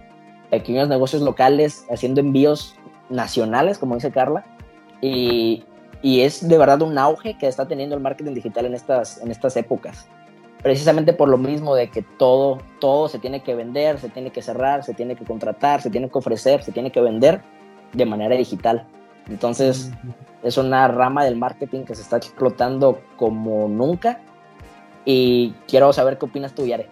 pequeños 0.49 0.87
negocios 0.87 1.21
locales 1.21 1.85
haciendo 1.89 2.21
envíos 2.21 2.75
nacionales, 3.09 3.77
como 3.77 3.95
dice 3.95 4.11
Carla, 4.11 4.45
y, 5.01 5.63
y 6.01 6.21
es 6.21 6.47
de 6.47 6.57
verdad 6.57 6.81
un 6.81 6.97
auge 6.97 7.37
que 7.37 7.47
está 7.47 7.67
teniendo 7.67 7.95
el 7.95 8.01
marketing 8.01 8.33
digital 8.33 8.65
en 8.65 8.73
estas, 8.73 9.21
en 9.21 9.31
estas 9.31 9.57
épocas. 9.57 10.07
Precisamente 10.65 11.13
por 11.13 11.29
lo 11.29 11.37
mismo 11.37 11.75
de 11.75 11.91
que 11.91 12.01
todo, 12.01 12.57
todo 12.79 13.07
se 13.07 13.19
tiene 13.19 13.43
que 13.43 13.53
vender, 13.53 13.99
se 13.99 14.09
tiene 14.09 14.31
que 14.31 14.41
cerrar, 14.41 14.83
se 14.83 14.95
tiene 14.95 15.15
que 15.15 15.23
contratar, 15.23 15.79
se 15.79 15.91
tiene 15.91 16.09
que 16.09 16.17
ofrecer, 16.17 16.63
se 16.63 16.71
tiene 16.71 16.91
que 16.91 17.01
vender 17.01 17.43
de 17.93 18.03
manera 18.07 18.35
digital. 18.35 18.87
Entonces, 19.29 19.91
es 20.41 20.57
una 20.57 20.87
rama 20.87 21.23
del 21.23 21.35
marketing 21.35 21.83
que 21.83 21.93
se 21.93 22.01
está 22.01 22.17
explotando 22.17 22.99
como 23.15 23.69
nunca. 23.69 24.19
Y 25.05 25.51
quiero 25.67 25.93
saber 25.93 26.17
qué 26.17 26.25
opinas 26.25 26.55
tú, 26.55 26.65
Yare. 26.65 26.89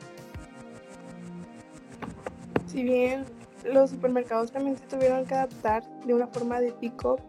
Si 2.68 2.84
bien 2.84 3.25
los 3.65 3.89
supermercados 3.89 4.51
también 4.51 4.77
se 4.77 4.86
tuvieron 4.86 5.25
que 5.25 5.34
adaptar 5.34 5.84
de 6.06 6.13
una 6.13 6.27
forma 6.27 6.62
de 6.62 6.74
pick-up, 6.74 7.22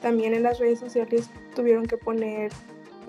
también 0.00 0.34
en 0.34 0.44
las 0.44 0.60
redes 0.60 0.78
sociales 0.78 1.28
tuvieron 1.56 1.84
que 1.86 1.96
poner 1.96 2.52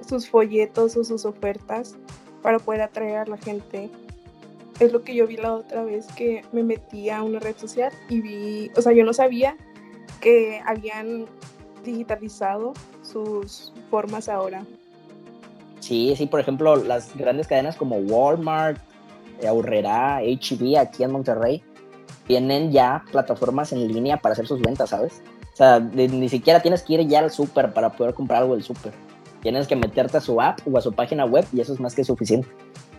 sus 0.04 0.28
folletos 0.28 0.98
o 0.98 1.04
sus 1.04 1.26
ofertas 1.26 1.96
para 2.42 2.60
poder 2.60 2.82
atraer 2.82 3.18
a 3.18 3.26
la 3.26 3.38
gente. 3.38 3.90
Es 4.80 4.92
lo 4.92 5.04
que 5.04 5.14
yo 5.14 5.28
vi 5.28 5.38
la 5.38 5.54
otra 5.54 5.84
vez 5.84 6.08
que 6.16 6.44
me 6.52 6.64
metí 6.64 7.10
a 7.10 7.22
una 7.22 7.40
red 7.40 7.56
social 7.56 7.92
y 8.10 8.22
vi, 8.22 8.72
o 8.76 8.82
sea, 8.82 8.94
yo 8.94 9.04
no 9.04 9.14
sabía 9.14 9.56
que 10.22 10.62
habían 10.66 11.26
digitalizado 11.84 12.74
sus 13.04 13.74
formas 13.90 14.30
ahora. 14.30 14.66
Sí, 15.80 16.14
sí, 16.16 16.28
por 16.28 16.40
ejemplo, 16.40 16.76
las 16.76 17.16
grandes 17.16 17.48
cadenas 17.48 17.76
como 17.76 17.98
Walmart, 17.98 18.80
eh, 19.42 19.48
Aurrera, 19.48 20.22
HB 20.22 20.78
aquí 20.78 21.04
en 21.04 21.12
Monterrey, 21.12 21.64
tienen 22.28 22.72
ya 22.72 23.04
plataformas 23.12 23.74
en 23.74 23.88
línea 23.88 24.18
para 24.18 24.34
hacer 24.34 24.48
sus 24.48 24.62
ventas, 24.62 24.92
¿sabes? 24.92 25.22
O 25.54 25.58
sea, 25.58 25.80
ni 25.80 26.30
siquiera 26.30 26.62
tienes 26.62 26.84
que 26.84 26.94
ir 26.94 27.08
ya 27.08 27.20
al 27.20 27.32
súper 27.32 27.74
para 27.74 27.92
poder 27.92 28.14
comprar 28.14 28.44
algo 28.44 28.54
del 28.54 28.64
súper. 28.64 28.94
Tienes 29.42 29.68
que 29.68 29.76
meterte 29.76 30.18
a 30.18 30.22
su 30.22 30.40
app 30.40 30.60
o 30.72 30.78
a 30.78 30.82
su 30.82 30.94
página 30.94 31.26
web 31.26 31.46
y 31.52 31.62
eso 31.62 31.74
es 31.74 31.80
más 31.80 31.96
que 31.96 32.04
suficiente. 32.04 32.48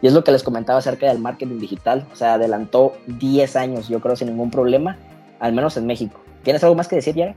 Y 0.00 0.08
es 0.08 0.12
lo 0.12 0.24
que 0.24 0.32
les 0.32 0.42
comentaba 0.42 0.80
acerca 0.80 1.06
del 1.06 1.20
marketing 1.20 1.58
digital. 1.58 2.06
O 2.12 2.16
sea, 2.16 2.34
adelantó 2.34 2.94
10 3.06 3.56
años, 3.56 3.88
yo 3.88 4.00
creo, 4.00 4.16
sin 4.16 4.28
ningún 4.28 4.50
problema, 4.50 4.98
al 5.38 5.52
menos 5.52 5.76
en 5.76 5.86
México. 5.86 6.20
¿Tienes 6.42 6.64
algo 6.64 6.74
más 6.74 6.88
que 6.88 6.96
decir, 6.96 7.14
Yara? 7.14 7.36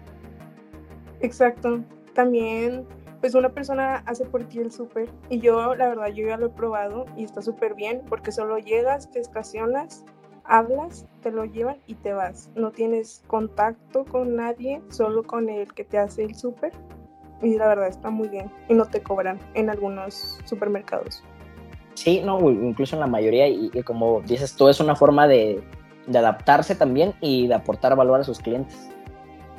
Exacto. 1.22 1.82
También, 2.14 2.86
pues 3.20 3.36
una 3.36 3.50
persona 3.50 4.04
hace 4.08 4.26
por 4.26 4.44
ti 4.46 4.60
el 4.60 4.72
súper 4.72 5.10
y 5.30 5.40
yo, 5.40 5.76
la 5.76 5.90
verdad, 5.90 6.08
yo 6.08 6.28
ya 6.28 6.38
lo 6.38 6.48
he 6.48 6.50
probado 6.50 7.06
y 7.16 7.24
está 7.24 7.42
súper 7.42 7.76
bien 7.76 8.02
porque 8.10 8.32
solo 8.32 8.58
llegas, 8.58 9.12
te 9.12 9.20
estacionas, 9.20 10.04
hablas, 10.44 11.06
te 11.22 11.32
lo 11.32 11.46
llevan 11.46 11.78
y 11.86 11.96
te 11.96 12.14
vas. 12.14 12.50
No 12.56 12.72
tienes 12.72 13.24
contacto 13.28 14.06
con 14.06 14.36
nadie, 14.36 14.82
solo 14.90 15.24
con 15.24 15.50
el 15.50 15.74
que 15.74 15.84
te 15.84 16.00
hace 16.00 16.24
el 16.24 16.36
súper 16.36 16.72
y 17.42 17.56
la 17.58 17.68
verdad 17.68 17.88
está 17.88 18.10
muy 18.10 18.28
bien 18.30 18.50
y 18.70 18.74
no 18.74 18.86
te 18.86 19.02
cobran 19.02 19.40
en 19.54 19.70
algunos 19.70 20.40
supermercados. 20.46 21.24
Sí, 21.96 22.22
no, 22.26 22.50
incluso 22.52 22.96
en 22.96 23.00
la 23.00 23.08
mayoría, 23.08 23.48
y, 23.48 23.70
y 23.74 23.82
como 23.84 24.22
dices 24.22 24.56
tú, 24.56 24.68
es 24.68 24.80
una 24.80 24.96
forma 24.96 25.28
de, 25.28 25.64
de 26.08 26.18
adaptarse 26.18 26.76
también 26.76 27.14
y 27.22 27.48
de 27.48 27.54
aportar 27.54 27.96
valor 27.96 28.20
a 28.20 28.24
sus 28.24 28.40
clientes. 28.40 28.90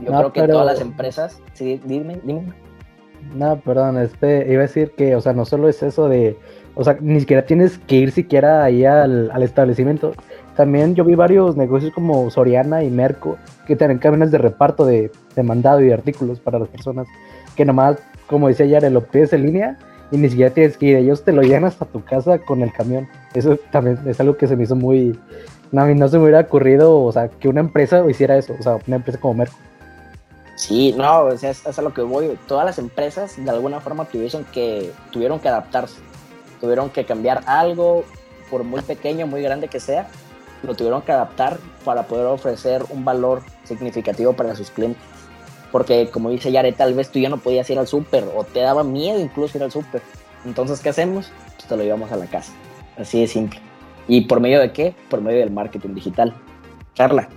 Yo 0.01 0.11
No, 0.13 0.19
creo 0.19 0.33
que 0.33 0.41
pero- 0.43 0.53
todas 0.55 0.67
las 0.67 0.81
empresas, 0.81 1.41
sí, 1.55 1.81
dime, 1.85 2.21
dime. 2.25 2.53
No, 3.35 3.59
perdón, 3.61 3.99
este, 3.99 4.47
iba 4.53 4.61
a 4.61 4.67
decir 4.67 4.93
que, 4.97 5.17
o 5.17 5.21
sea, 5.21 5.33
no 5.33 5.45
solo 5.47 5.69
es 5.69 5.83
eso 5.83 6.09
de, 6.09 6.37
o 6.75 6.85
sea, 6.85 6.97
ni 7.01 7.19
siquiera 7.19 7.45
tienes 7.47 7.79
que 7.79 7.97
ir 7.97 8.13
siquiera 8.13 8.63
ahí 8.63 8.85
al, 8.85 9.31
al 9.33 9.43
establecimiento. 9.43 10.13
También 10.55 10.95
yo 10.95 11.05
vi 11.05 11.15
varios 11.15 11.57
negocios 11.57 11.93
como 11.93 12.31
Soriana 12.31 12.85
y 12.85 12.91
Merco 12.91 13.37
que 13.67 13.75
tienen 13.77 13.99
camiones 13.99 14.31
de 14.31 14.39
reparto 14.39 14.85
de, 14.85 15.11
de 15.35 15.43
mandado 15.43 15.81
y 15.81 15.87
de 15.87 15.95
artículos 15.95 16.39
para 16.39 16.59
las 16.59 16.69
personas 16.69 17.09
que 17.57 17.65
nomás, 17.65 17.97
como 18.27 18.49
decía 18.49 18.67
Yare, 18.67 18.91
lo 18.91 19.05
pides 19.05 19.33
en 19.33 19.47
línea 19.47 19.79
y 20.11 20.19
ni 20.19 20.29
siquiera 20.29 20.55
tienes 20.55 20.77
que 20.77 20.87
ir, 20.87 20.97
ellos 20.97 21.25
te 21.25 21.33
lo 21.33 21.43
llevan 21.43 21.65
hasta 21.65 21.85
tu 21.85 22.05
casa 22.05 22.39
con 22.39 22.63
el 22.63 22.73
camión. 22.73 23.09
Eso 23.35 23.59
también 23.71 23.99
es 24.07 24.21
algo 24.21 24.37
que 24.37 24.47
se 24.47 24.57
me 24.57 24.65
hizo 24.65 24.77
muy, 24.77 25.19
no, 25.73 25.83
a 25.83 25.87
mí 25.87 25.95
no 25.95 26.09
se 26.09 26.19
me 26.19 26.25
hubiera 26.25 26.41
ocurrido, 26.41 27.03
o 27.03 27.13
sea, 27.13 27.29
que 27.29 27.49
una 27.49 27.61
empresa 27.61 28.05
hiciera 28.09 28.37
eso, 28.37 28.55
o 28.59 28.63
sea, 28.63 28.79
una 28.87 28.97
empresa 28.97 29.19
como 29.19 29.35
Merco. 29.35 29.57
Sí, 30.55 30.95
no, 30.97 31.25
o 31.25 31.37
sea, 31.37 31.51
es, 31.51 31.67
es 31.67 31.79
a 31.79 31.83
lo 31.83 31.93
que 31.93 32.01
voy. 32.01 32.39
Todas 32.47 32.65
las 32.65 32.79
empresas 32.79 33.35
de 33.37 33.51
alguna 33.51 33.81
forma 33.81 34.07
tuvieron 34.07 34.45
que, 34.45 34.91
tuvieron 35.11 35.39
que 35.41 35.49
adaptarse, 35.49 35.97
tuvieron 36.61 36.89
que 36.91 37.05
cambiar 37.05 37.43
algo, 37.47 38.05
por 38.51 38.65
muy 38.65 38.81
pequeño, 38.81 39.27
muy 39.27 39.43
grande 39.43 39.69
que 39.69 39.81
sea, 39.81 40.07
lo 40.63 40.75
tuvieron 40.75 41.03
que 41.03 41.13
adaptar 41.13 41.59
para 41.85 42.05
poder 42.05 42.27
ofrecer 42.27 42.85
un 42.91 43.05
valor 43.05 43.43
significativo 43.65 44.33
para 44.33 44.55
sus 44.55 44.71
clientes. 44.71 45.03
Porque 45.73 46.09
como 46.11 46.31
dice 46.31 46.53
Yare, 46.53 46.73
tal 46.73 46.95
vez 46.95 47.11
tú 47.11 47.19
ya 47.19 47.29
no 47.29 47.39
podías 47.39 47.69
ir 47.71 47.79
al 47.79 47.87
súper 47.87 48.25
o 48.35 48.45
te 48.45 48.61
daba 48.61 48.85
miedo 48.85 49.21
incluso 49.21 49.59
ir 49.59 49.65
al 49.65 49.73
súper. 49.73 50.03
Entonces, 50.45 50.81
¿qué 50.81 50.91
hacemos? 50.91 51.31
Pues 51.57 51.69
te 51.69 51.77
lo 51.77 51.83
llevamos 51.83 52.13
a 52.13 52.17
la 52.17 52.27
casa. 52.27 52.53
Así 52.97 53.21
de 53.21 53.27
simple. 53.27 53.61
¿Y 54.09 54.23
por 54.23 54.41
medio 54.41 54.61
de 54.61 54.73
qué? 54.73 54.95
Por 55.11 55.21
medio 55.21 55.41
del 55.41 55.51
marketing 55.51 55.95
digital. 55.95 56.35
Carla. 56.97 57.29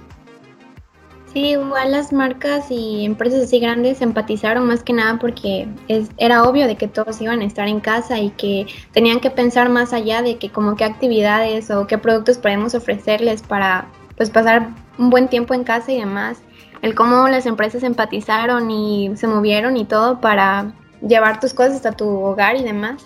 Sí, 1.33 1.49
igual 1.49 1.91
las 1.91 2.11
marcas 2.11 2.71
y 2.71 3.05
empresas 3.05 3.43
así 3.43 3.59
grandes 3.59 4.01
empatizaron 4.01 4.65
más 4.65 4.81
que 4.83 4.93
nada 4.93 5.19
porque 5.19 5.67
es, 5.87 6.09
era 6.17 6.43
obvio 6.43 6.65
de 6.65 6.75
que 6.75 6.87
todos 6.87 7.21
iban 7.21 7.41
a 7.41 7.45
estar 7.45 7.67
en 7.67 7.79
casa 7.81 8.19
y 8.19 8.31
que 8.31 8.65
tenían 8.93 9.19
que 9.19 9.29
pensar 9.29 9.69
más 9.69 9.93
allá 9.93 10.23
de 10.23 10.37
que 10.37 10.49
como 10.49 10.75
qué 10.75 10.85
actividades 10.85 11.69
o 11.69 11.85
qué 11.85 11.99
productos 11.99 12.39
podemos 12.39 12.73
ofrecerles 12.73 13.43
para 13.43 13.87
pues 14.17 14.31
pasar 14.31 14.69
un 14.97 15.11
buen 15.11 15.27
tiempo 15.27 15.53
en 15.53 15.63
casa 15.63 15.91
y 15.91 15.99
demás. 15.99 16.41
El 16.81 16.95
cómo 16.95 17.27
las 17.27 17.45
empresas 17.45 17.83
empatizaron 17.83 18.71
y 18.71 19.15
se 19.17 19.27
movieron 19.27 19.75
y 19.75 19.85
todo 19.85 20.21
para 20.21 20.71
llevar 21.01 21.39
tus 21.39 21.53
cosas 21.53 21.75
hasta 21.75 21.91
tu 21.91 22.07
hogar 22.07 22.55
y 22.55 22.63
demás. 22.63 23.05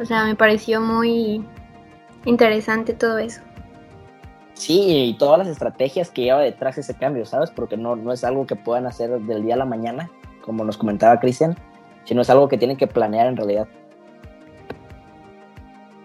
O 0.00 0.04
sea, 0.04 0.24
me 0.24 0.34
pareció 0.34 0.80
muy 0.80 1.44
interesante 2.24 2.94
todo 2.94 3.18
eso. 3.18 3.40
Sí, 4.54 5.08
y 5.08 5.14
todas 5.14 5.38
las 5.38 5.48
estrategias 5.48 6.10
que 6.10 6.22
lleva 6.22 6.40
detrás 6.40 6.76
ese 6.78 6.94
cambio, 6.94 7.24
¿sabes? 7.24 7.50
Porque 7.50 7.76
no, 7.76 7.96
no 7.96 8.12
es 8.12 8.24
algo 8.24 8.46
que 8.46 8.56
puedan 8.56 8.86
hacer 8.86 9.10
del 9.20 9.42
día 9.42 9.54
a 9.54 9.58
la 9.58 9.64
mañana, 9.64 10.10
como 10.44 10.64
nos 10.64 10.76
comentaba 10.76 11.18
Cristian, 11.18 11.56
sino 12.04 12.22
es 12.22 12.30
algo 12.30 12.48
que 12.48 12.58
tienen 12.58 12.76
que 12.76 12.86
planear 12.86 13.26
en 13.26 13.36
realidad. 13.36 13.68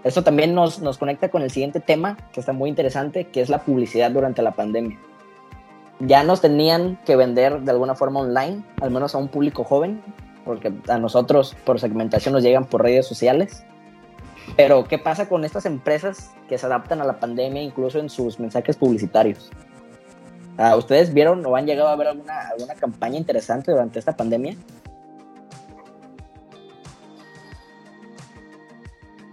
Eso 0.06 0.24
también 0.24 0.54
nos, 0.54 0.80
nos 0.80 0.98
conecta 0.98 1.30
con 1.30 1.42
el 1.42 1.52
siguiente 1.52 1.80
tema, 1.80 2.16
que 2.32 2.40
está 2.40 2.54
muy 2.54 2.70
interesante, 2.70 3.26
que 3.26 3.42
es 3.42 3.50
la 3.50 3.60
publicidad 3.60 4.12
durante 4.12 4.42
la 4.42 4.52
pandemia. 4.52 5.00
Ya 6.00 6.24
nos 6.24 6.42
tenían 6.42 7.00
que 7.06 7.16
vender 7.16 7.62
de 7.62 7.72
alguna 7.72 7.96
forma 7.96 8.20
online, 8.20 8.64
al 8.82 8.92
menos 8.92 9.16
a 9.16 9.18
un 9.18 9.28
público 9.28 9.64
joven, 9.64 10.02
porque 10.44 10.74
a 10.88 10.98
nosotros 10.98 11.56
por 11.66 11.80
segmentación 11.80 12.34
nos 12.34 12.44
llegan 12.44 12.66
por 12.66 12.84
redes 12.84 13.08
sociales. 13.08 13.64
Pero, 14.58 14.84
¿qué 14.86 14.98
pasa 14.98 15.28
con 15.28 15.44
estas 15.44 15.66
empresas 15.66 16.32
que 16.48 16.58
se 16.58 16.66
adaptan 16.66 17.02
a 17.02 17.06
la 17.06 17.20
pandemia 17.20 17.62
incluso 17.64 18.00
en 18.00 18.10
sus 18.10 18.40
mensajes 18.40 18.76
publicitarios? 18.78 19.50
Ah, 20.58 20.76
¿Ustedes 20.76 21.14
vieron 21.14 21.46
o 21.46 21.56
han 21.56 21.66
llegado 21.66 21.90
a 21.90 21.96
ver 21.96 22.08
alguna, 22.08 22.50
alguna 22.50 22.76
campaña 22.76 23.18
interesante 23.18 23.72
durante 23.72 24.00
esta 24.00 24.16
pandemia? 24.16 24.56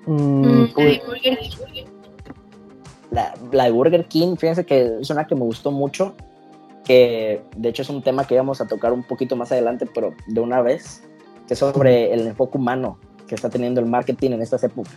Mm, 0.07 0.43
Mm, 0.63 0.73
pues, 0.75 1.01
Burger 1.07 1.39
King. 1.39 1.85
La, 3.11 3.35
la 3.53 3.65
de 3.65 3.71
Burger 3.71 4.05
King, 4.07 4.37
fíjense 4.37 4.65
que 4.65 4.99
es 5.01 5.11
una 5.11 5.27
que 5.27 5.35
me 5.35 5.43
gustó 5.43 5.71
mucho, 5.71 6.15
que 6.85 7.43
de 7.57 7.69
hecho 7.69 7.83
es 7.83 7.91
un 7.91 8.03
tema 8.03 8.27
que 8.27 8.35
íbamos 8.35 8.61
a 8.61 8.67
tocar 8.67 8.93
un 8.93 9.03
poquito 9.03 9.37
más 9.37 9.53
adelante, 9.53 9.87
pero 9.93 10.15
de 10.27 10.41
una 10.41 10.63
vez, 10.63 11.03
que 11.47 11.55
es 11.55 11.59
sobre 11.59 12.13
el 12.13 12.27
enfoque 12.27 12.59
humano 12.59 12.99
que 13.27 13.35
está 13.35 13.49
teniendo 13.51 13.81
el 13.81 13.87
marketing 13.87 14.33
en 14.33 14.43
estas 14.43 14.65
épocas. 14.65 14.93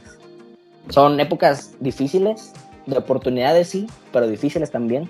Son 0.90 1.20
épocas 1.20 1.76
difíciles, 1.80 2.54
de 2.86 2.98
oportunidades 2.98 3.70
sí, 3.70 3.88
pero 4.12 4.28
difíciles 4.28 4.72
también. 4.72 5.10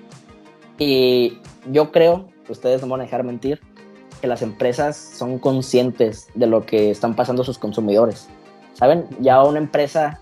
Y 0.77 1.39
yo 1.71 1.91
creo, 1.91 2.27
ustedes 2.49 2.81
no 2.81 2.87
van 2.87 3.01
a 3.01 3.03
dejar 3.03 3.23
mentir, 3.23 3.61
que 4.21 4.27
las 4.27 4.41
empresas 4.41 4.95
son 4.95 5.39
conscientes 5.39 6.27
de 6.35 6.47
lo 6.47 6.65
que 6.65 6.91
están 6.91 7.15
pasando 7.15 7.43
sus 7.43 7.57
consumidores. 7.57 8.27
¿Saben? 8.73 9.05
Ya 9.19 9.41
una 9.43 9.59
empresa 9.59 10.19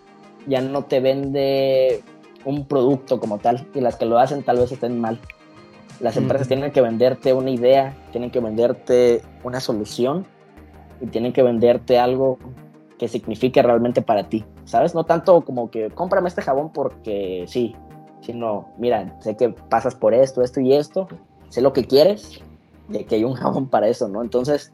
ya 0.48 0.62
no 0.62 0.86
te 0.86 1.00
vende 1.00 2.04
un 2.46 2.68
producto 2.68 3.20
como 3.20 3.38
tal 3.38 3.68
y 3.74 3.82
las 3.82 3.96
que 3.96 4.06
lo 4.06 4.20
hacen 4.20 4.44
tal 4.44 4.58
vez 4.58 4.72
estén 4.72 5.00
mal. 5.00 5.20
Las 6.00 6.18
empresas 6.18 6.48
tienen 6.48 6.72
que 6.72 6.82
venderte 6.82 7.34
una 7.34 7.50
idea, 7.50 7.96
tienen 8.12 8.32
que 8.32 8.40
venderte 8.40 9.22
una 9.44 9.60
solución 9.60 10.26
y 11.02 11.08
tienen 11.08 11.34
que 11.34 11.44
venderte 11.44 12.00
algo 12.00 12.40
que 12.98 13.08
signifique 13.08 13.62
realmente 13.62 14.02
para 14.02 14.30
ti, 14.30 14.46
¿sabes? 14.66 14.96
No 14.96 15.06
tanto 15.06 15.42
como 15.42 15.70
que 15.70 15.90
cómprame 15.92 16.30
este 16.30 16.42
jabón 16.42 16.72
porque 16.72 17.46
sí, 17.48 17.76
sino 18.22 18.70
mira, 18.78 19.18
sé 19.20 19.36
que 19.36 19.50
pasas 19.50 19.96
por 19.96 20.14
esto, 20.14 20.42
esto 20.42 20.62
y 20.62 20.74
esto, 20.74 21.08
sé 21.50 21.62
lo 21.62 21.74
que 21.74 21.86
quieres, 21.86 22.42
de 22.88 23.06
que 23.06 23.16
hay 23.16 23.24
un 23.24 23.34
jabón 23.34 23.68
para 23.68 23.88
eso, 23.88 24.08
¿no? 24.08 24.22
Entonces 24.22 24.72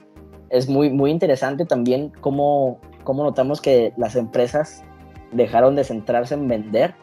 es 0.50 0.68
muy, 0.70 0.90
muy 0.90 1.12
interesante 1.12 1.66
también 1.66 2.12
cómo, 2.22 2.80
cómo 3.04 3.24
notamos 3.24 3.62
que 3.62 3.94
las 3.98 4.16
empresas 4.16 4.84
dejaron 5.32 5.76
de 5.76 5.84
centrarse 5.84 6.34
en 6.34 6.48
vender 6.48 6.96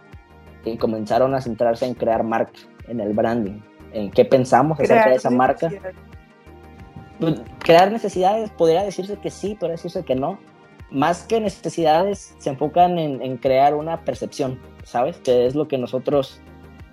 y 0.64 0.76
comenzaron 0.78 1.34
a 1.34 1.40
centrarse 1.40 1.86
en 1.86 1.94
crear 1.94 2.24
marca, 2.24 2.58
en 2.88 3.00
el 3.00 3.12
branding, 3.12 3.60
en 3.96 4.10
qué 4.10 4.24
pensamos 4.24 4.78
acerca 4.78 5.08
de 5.08 5.16
esa 5.16 5.30
marca. 5.30 5.70
Pues, 7.18 7.40
crear 7.60 7.90
necesidades, 7.90 8.50
podría 8.50 8.82
decirse 8.82 9.16
que 9.16 9.30
sí, 9.30 9.54
podría 9.54 9.76
decirse 9.76 10.04
que 10.04 10.14
no. 10.14 10.38
Más 10.90 11.22
que 11.22 11.40
necesidades, 11.40 12.34
se 12.38 12.50
enfocan 12.50 12.98
en, 12.98 13.36
crear 13.38 13.74
una 13.74 14.04
percepción, 14.04 14.60
¿sabes? 14.84 15.16
Que 15.16 15.46
es 15.46 15.54
lo 15.54 15.66
que 15.66 15.78
nosotros 15.78 16.40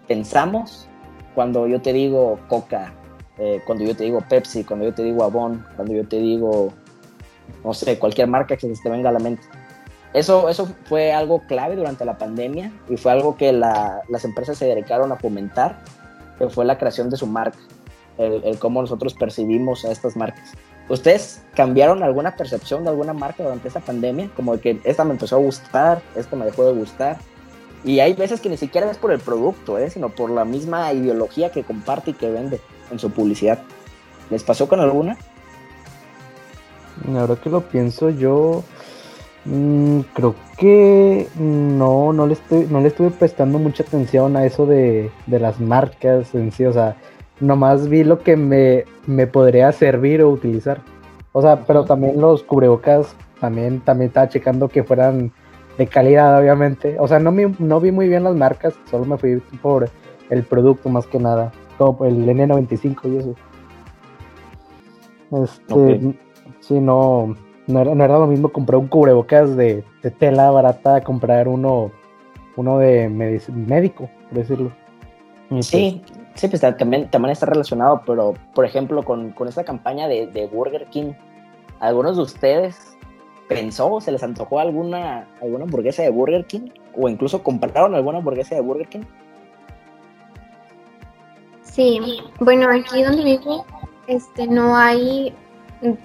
pensamos 0.07 0.88
cuando 1.36 1.67
yo 1.67 1.81
te 1.81 1.93
digo 1.93 2.39
Coca, 2.48 2.93
eh, 3.38 3.62
cuando 3.65 3.83
yo 3.83 3.95
te 3.95 4.05
digo 4.05 4.22
Pepsi, 4.27 4.63
cuando 4.63 4.86
yo 4.86 4.93
te 4.93 5.03
digo 5.03 5.24
Avon, 5.24 5.65
cuando 5.75 5.93
yo 5.93 6.07
te 6.07 6.19
digo, 6.19 6.74
no 7.63 7.74
sé, 7.74 8.00
cualquier 8.00 8.27
marca 8.27 8.55
que 8.55 8.74
se 8.74 8.81
te 8.81 8.89
venga 8.89 9.10
a 9.10 9.13
la 9.13 9.19
mente. 9.19 9.43
Eso, 10.13 10.50
eso 10.50 10.67
fue 10.86 11.12
algo 11.12 11.41
clave 11.48 11.75
durante 11.75 12.05
la 12.05 12.17
pandemia 12.17 12.72
y 12.88 12.98
fue 12.98 13.12
algo 13.12 13.36
que 13.36 13.51
las 13.51 14.25
empresas 14.25 14.57
se 14.57 14.65
dedicaron 14.65 15.12
a 15.12 15.17
fomentar, 15.17 15.83
que 16.37 16.49
fue 16.49 16.65
la 16.65 16.77
creación 16.77 17.09
de 17.09 17.17
su 17.17 17.27
marca, 17.27 17.59
el, 18.17 18.57
cómo 18.59 18.81
nosotros 18.81 19.13
percibimos 19.13 19.85
a 19.85 19.91
estas 19.91 20.15
marcas. 20.15 20.53
¿Ustedes 20.89 21.41
cambiaron 21.55 22.03
alguna 22.03 22.35
percepción 22.35 22.83
de 22.83 22.89
alguna 22.89 23.13
marca 23.13 23.43
durante 23.43 23.67
esta 23.67 23.79
pandemia? 23.79 24.29
Como 24.35 24.59
que 24.59 24.81
esta 24.83 25.03
me 25.03 25.11
empezó 25.11 25.37
a 25.37 25.39
gustar, 25.39 26.01
esta 26.15 26.35
me 26.35 26.45
dejó 26.45 26.65
de 26.65 26.73
gustar. 26.73 27.17
Y 27.85 27.99
hay 27.99 28.13
veces 28.13 28.41
que 28.41 28.49
ni 28.49 28.57
siquiera 28.57 28.89
es 28.89 28.97
por 28.97 29.11
el 29.11 29.19
producto, 29.19 29.77
¿eh? 29.77 29.89
sino 29.89 30.09
por 30.09 30.29
la 30.29 30.45
misma 30.45 30.91
ideología 30.93 31.51
que 31.51 31.63
comparte 31.63 32.11
y 32.11 32.13
que 32.13 32.29
vende 32.29 32.59
en 32.91 32.99
su 32.99 33.11
publicidad. 33.11 33.59
¿Les 34.29 34.43
pasó 34.43 34.67
con 34.67 34.79
alguna? 34.79 35.17
Ahora 37.15 37.35
que 37.35 37.49
lo 37.49 37.61
pienso 37.61 38.09
yo, 38.09 38.63
Mm, 39.45 40.01
creo 40.13 40.35
que 40.57 41.27
no, 41.38 42.13
no 42.13 42.27
le, 42.27 42.33
estoy, 42.33 42.65
no 42.69 42.79
le 42.79 42.88
estuve 42.88 43.09
prestando 43.09 43.59
mucha 43.59 43.83
atención 43.83 44.38
a 44.38 44.45
eso 44.45 44.65
de, 44.65 45.12
las 45.27 45.59
marcas 45.59 46.33
en 46.33 46.51
sí, 46.51 46.63
o 46.63 46.71
sea, 46.71 46.95
nomás 47.41 47.89
vi 47.89 48.05
lo 48.05 48.19
que 48.19 48.38
me, 48.38 48.85
me, 49.05 49.27
podría 49.27 49.71
servir 49.73 50.21
o 50.21 50.29
utilizar. 50.29 50.79
O 51.33 51.41
sea, 51.41 51.65
pero 51.65 51.83
también 51.83 52.21
los 52.21 52.43
cubrebocas, 52.43 53.15
también, 53.41 53.81
también 53.81 54.09
estaba 54.09 54.29
checando 54.29 54.69
que 54.69 54.83
fueran 54.83 55.31
de 55.77 55.88
calidad, 55.88 56.39
obviamente. 56.39 56.95
O 57.00 57.07
sea, 57.07 57.19
no, 57.19 57.31
no 57.59 57.79
vi 57.81 57.91
muy 57.91 58.07
bien 58.07 58.23
las 58.23 58.35
marcas, 58.35 58.75
solo 58.89 59.05
me 59.05 59.17
fui 59.17 59.41
por 59.62 59.89
el 60.29 60.43
producto 60.43 60.89
más 60.89 61.05
que 61.07 61.19
nada, 61.19 61.51
como 61.77 62.05
el 62.05 62.25
N95 62.25 63.00
y 63.05 63.17
eso. 63.17 63.35
Este, 65.43 66.15
sí, 66.59 66.79
no, 66.79 67.36
no 67.67 67.82
era, 67.82 67.95
no 67.95 68.04
era 68.04 68.19
lo 68.19 68.28
mismo 68.28 68.49
comprar 68.49 68.80
un 68.80 68.88
cubrebocas 68.88 69.56
de, 69.56 69.84
tela 70.19 70.52
barata 70.52 70.95
a 70.95 71.02
comprar 71.02 71.47
uno, 71.47 71.91
uno 72.56 72.78
de 72.78 73.10
médico, 73.10 74.10
por 74.30 74.38
decirlo. 74.38 74.71
sí, 75.62 76.02
pues 76.06 76.19
sí, 76.36 76.47
pues 76.47 76.62
también, 76.62 77.10
también 77.10 77.32
está 77.32 77.45
relacionado, 77.45 78.02
pero 78.06 78.34
por 78.54 78.65
ejemplo, 78.65 79.04
con, 79.04 79.32
con 79.32 79.47
esta 79.47 79.63
campaña 79.63 80.08
de, 80.08 80.28
de, 80.28 80.47
Burger 80.47 80.88
King, 80.88 81.13
¿algunos 81.80 82.17
de 82.17 82.23
ustedes 82.23 82.97
pensó, 83.47 84.02
se 84.02 84.12
les 84.12 84.23
antojó 84.23 84.60
alguna, 84.60 85.28
alguna 85.41 85.63
hamburguesa 85.63 86.04
de 86.04 86.10
Burger 86.10 86.45
King? 86.45 86.69
¿O 86.95 87.10
incluso 87.10 87.43
compraron 87.43 87.95
alguna 87.95 88.19
hamburguesa 88.19 88.56
de 88.56 88.62
Burger 88.62 88.88
King? 88.88 89.04
Sí, 91.62 91.99
bueno, 92.39 92.67
aquí 92.69 93.02
donde 93.02 93.23
vivo 93.23 93.65
este, 94.08 94.47
no 94.47 94.76
hay 94.76 95.34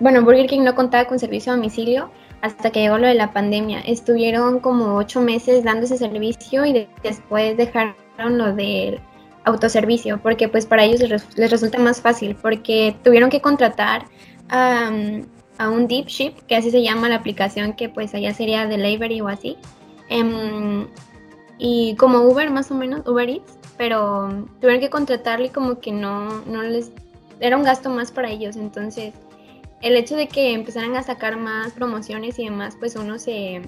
bueno, 0.01 0.23
Burger 0.23 0.47
King 0.47 0.63
no 0.63 0.75
contaba 0.75 1.07
con 1.07 1.19
servicio 1.19 1.53
a 1.53 1.57
domicilio 1.57 2.11
hasta 2.41 2.71
que 2.71 2.81
llegó 2.81 2.99
lo 2.99 3.07
de 3.07 3.15
la 3.15 3.33
pandemia. 3.33 3.81
Estuvieron 3.81 4.61
como 4.61 4.97
ocho 4.97 5.21
meses 5.21 5.65
dando 5.65 5.87
ese 5.87 5.99
servicio 5.99 6.65
y 6.65 6.89
después 7.03 7.57
dejaron 7.57 7.95
lo 8.19 8.55
del 8.55 9.01
autoservicio, 9.45 10.21
porque 10.23 10.49
pues 10.49 10.67
para 10.67 10.85
ellos 10.85 11.01
les, 11.01 11.51
resulta 11.51 11.79
más 11.79 12.01
fácil, 12.01 12.37
porque 12.37 12.97
tuvieron 13.03 13.31
que 13.31 13.41
contratar 13.41 14.05
a, 14.49 14.91
un 14.91 15.89
deep 15.89 16.07
ship, 16.07 16.35
que 16.47 16.57
así 16.57 16.71
se 16.71 16.83
llama 16.83 17.09
la 17.09 17.17
aplicación, 17.17 17.73
que 17.73 17.89
pues 17.89 18.15
allá 18.15 18.33
sería 18.35 18.67
delivery 18.67 19.21
o 19.21 19.29
así. 19.29 19.57
Em, 20.09 20.87
y 21.59 21.97
como 21.97 22.21
Uber 22.23 22.51
más 22.51 22.71
o 22.71 22.75
menos, 22.75 23.07
Uber 23.07 23.29
Eats, 23.29 23.59
pero 23.77 24.47
tuvieron 24.61 24.81
que 24.81 24.91
contratarle 24.91 25.51
como 25.51 25.81
que 25.81 25.93
no, 25.93 26.43
no 26.47 26.63
les... 26.63 26.93
Era 27.41 27.57
un 27.57 27.65
gasto 27.65 27.91
más 27.91 28.11
para 28.11 28.31
ellos, 28.31 28.57
entonces 28.57 29.13
el 29.83 29.97
hecho 29.97 30.17
de 30.17 30.29
que 30.29 30.53
empezaran 30.55 30.97
a 30.97 31.03
sacar 31.03 31.37
más 31.37 31.73
promociones 31.73 32.39
y 32.39 32.45
demás, 32.45 32.77
pues 32.79 32.97
uno 32.97 33.19
se, 33.19 33.63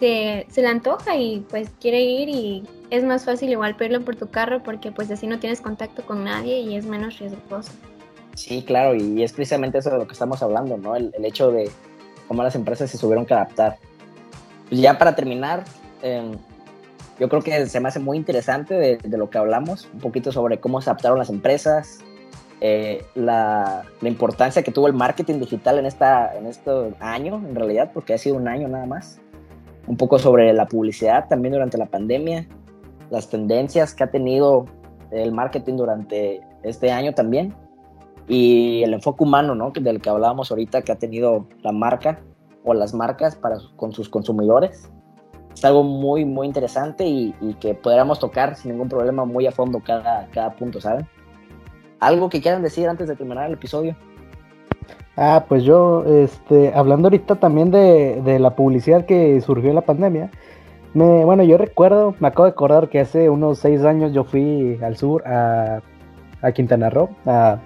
se, 0.00 0.46
le 0.56 0.66
antoja 0.66 1.16
y 1.16 1.44
pues 1.48 1.70
quiere 1.80 2.02
ir 2.02 2.28
y 2.28 2.64
es 2.90 3.04
más 3.04 3.24
fácil 3.24 3.50
igual 3.50 3.76
pedirlo 3.76 4.04
por 4.04 4.16
tu 4.16 4.28
carro 4.30 4.62
porque 4.62 4.92
pues 4.92 5.10
así 5.10 5.26
no 5.26 5.38
tienes 5.38 5.60
contacto 5.60 6.04
con 6.04 6.24
nadie 6.24 6.60
y 6.60 6.76
es 6.76 6.84
menos 6.84 7.18
riesgoso. 7.18 7.72
Sí, 8.34 8.62
claro, 8.62 8.96
y 8.96 9.22
es 9.22 9.32
precisamente 9.32 9.78
eso 9.78 9.90
de 9.90 9.98
lo 9.98 10.06
que 10.06 10.12
estamos 10.12 10.42
hablando, 10.42 10.76
¿no? 10.76 10.96
El, 10.96 11.12
hecho 11.22 11.52
de 11.52 11.70
cómo 12.26 12.42
las 12.42 12.56
empresas 12.56 12.90
se 12.90 12.98
tuvieron 12.98 13.24
que 13.24 13.34
adaptar. 13.34 13.76
Pues 14.68 14.80
ya 14.80 14.98
para 14.98 15.14
terminar, 15.14 15.62
em, 16.02 16.32
yo 17.20 17.28
creo 17.28 17.42
que 17.42 17.66
se 17.66 17.78
me 17.78 17.88
hace 17.88 18.00
muy 18.00 18.16
interesante 18.16 18.74
de, 18.74 18.96
de, 18.96 19.18
lo 19.18 19.30
que 19.30 19.38
hablamos, 19.38 19.88
un 19.92 20.00
poquito 20.00 20.32
sobre 20.32 20.58
cómo 20.58 20.80
se 20.80 20.90
adaptaron 20.90 21.16
las 21.16 21.30
empresas, 21.30 22.00
eh, 22.60 23.04
la, 23.14 23.84
importancia 24.02 24.62
que 24.62 24.70
tuvo 24.70 24.86
el 24.86 24.92
marketing 24.92 25.40
digital 25.40 25.78
en, 25.78 25.86
esta, 25.86 26.36
en 26.36 26.46
este 26.46 26.70
año, 27.00 27.36
en 27.36 27.54
realidad, 27.54 27.90
porque 27.92 28.14
ha 28.14 28.18
sido 28.18 28.36
un 28.36 28.48
año 28.48 28.68
nada 28.68 28.86
más. 28.86 29.20
Un 29.86 29.96
poco 29.96 30.18
sobre 30.18 30.52
la 30.52 30.66
publicidad 30.66 31.28
también 31.28 31.52
durante 31.52 31.76
la 31.76 31.86
pandemia, 31.86 32.48
las 33.10 33.28
tendencias 33.28 33.94
que 33.94 34.04
ha 34.04 34.10
tenido 34.10 34.66
el 35.10 35.32
marketing 35.32 35.76
durante 35.76 36.40
este 36.62 36.90
año 36.90 37.12
también, 37.12 37.54
y 38.26 38.82
el 38.82 38.94
enfoque 38.94 39.24
humano, 39.24 39.54
¿no? 39.54 39.70
Del 39.70 40.00
que 40.00 40.08
hablábamos 40.08 40.50
ahorita, 40.50 40.82
que 40.82 40.92
ha 40.92 40.98
tenido 40.98 41.46
la 41.62 41.72
marca 41.72 42.20
o 42.64 42.72
las 42.72 42.94
marcas 42.94 43.36
para, 43.36 43.56
con 43.76 43.92
sus 43.92 44.08
consumidores. 44.08 44.90
Es 45.52 45.64
algo 45.64 45.84
muy, 45.84 46.24
muy 46.24 46.46
interesante 46.46 47.06
y, 47.06 47.34
y 47.40 47.54
que 47.54 47.74
podríamos 47.74 48.18
tocar 48.18 48.56
sin 48.56 48.72
ningún 48.72 48.88
problema 48.88 49.24
muy 49.24 49.46
a 49.46 49.52
fondo 49.52 49.80
cada, 49.84 50.26
cada 50.32 50.56
punto, 50.56 50.80
¿saben? 50.80 51.06
¿Algo 52.00 52.28
que 52.28 52.40
quieran 52.40 52.62
decir 52.62 52.88
antes 52.88 53.08
de 53.08 53.16
terminar 53.16 53.46
el 53.46 53.54
episodio? 53.54 53.96
Ah, 55.16 55.44
pues 55.48 55.62
yo, 55.62 56.04
este, 56.06 56.72
hablando 56.74 57.06
ahorita 57.06 57.36
también 57.36 57.70
de, 57.70 58.38
la 58.40 58.56
publicidad 58.56 59.06
que 59.06 59.40
surgió 59.40 59.68
en 59.68 59.76
la 59.76 59.82
pandemia, 59.82 60.30
me, 60.92 61.24
bueno, 61.24 61.44
yo 61.44 61.56
recuerdo, 61.56 62.14
me 62.18 62.28
acabo 62.28 62.44
de 62.44 62.50
acordar 62.50 62.88
que 62.88 63.00
hace 63.00 63.30
unos 63.30 63.58
seis 63.58 63.84
años 63.84 64.12
yo 64.12 64.24
fui 64.24 64.78
al 64.82 64.96
sur, 64.96 65.22
a, 65.26 65.80
Quintana 66.52 66.90
Roo, 66.90 67.10
a, 67.26 67.58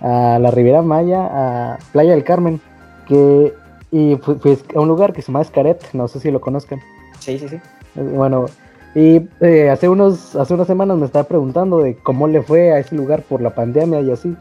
la 0.00 0.50
Riviera 0.50 0.82
Maya, 0.82 1.28
a 1.30 1.78
Playa 1.92 2.12
del 2.12 2.24
Carmen, 2.24 2.60
que, 3.06 3.52
y 3.90 4.16
fui, 4.16 4.36
fui, 4.36 4.58
a 4.74 4.80
un 4.80 4.88
lugar 4.88 5.12
que 5.12 5.20
se 5.20 5.28
llama 5.28 5.42
Escaret, 5.42 5.92
no 5.92 6.08
sé 6.08 6.20
si 6.20 6.30
lo 6.30 6.40
conozcan. 6.40 6.80
Sí, 7.18 7.38
sí, 7.38 7.48
sí. 7.48 7.60
Bueno, 7.94 8.46
y 8.94 9.28
eh, 9.40 9.70
hace, 9.70 9.88
unos, 9.88 10.36
hace 10.36 10.52
unas 10.52 10.66
semanas 10.66 10.98
me 10.98 11.06
estaba 11.06 11.26
preguntando 11.26 11.78
de 11.78 11.96
cómo 11.96 12.28
le 12.28 12.42
fue 12.42 12.72
a 12.72 12.78
ese 12.78 12.94
lugar 12.94 13.22
por 13.22 13.40
la 13.40 13.54
pandemia 13.54 14.00
y 14.00 14.10
así, 14.10 14.36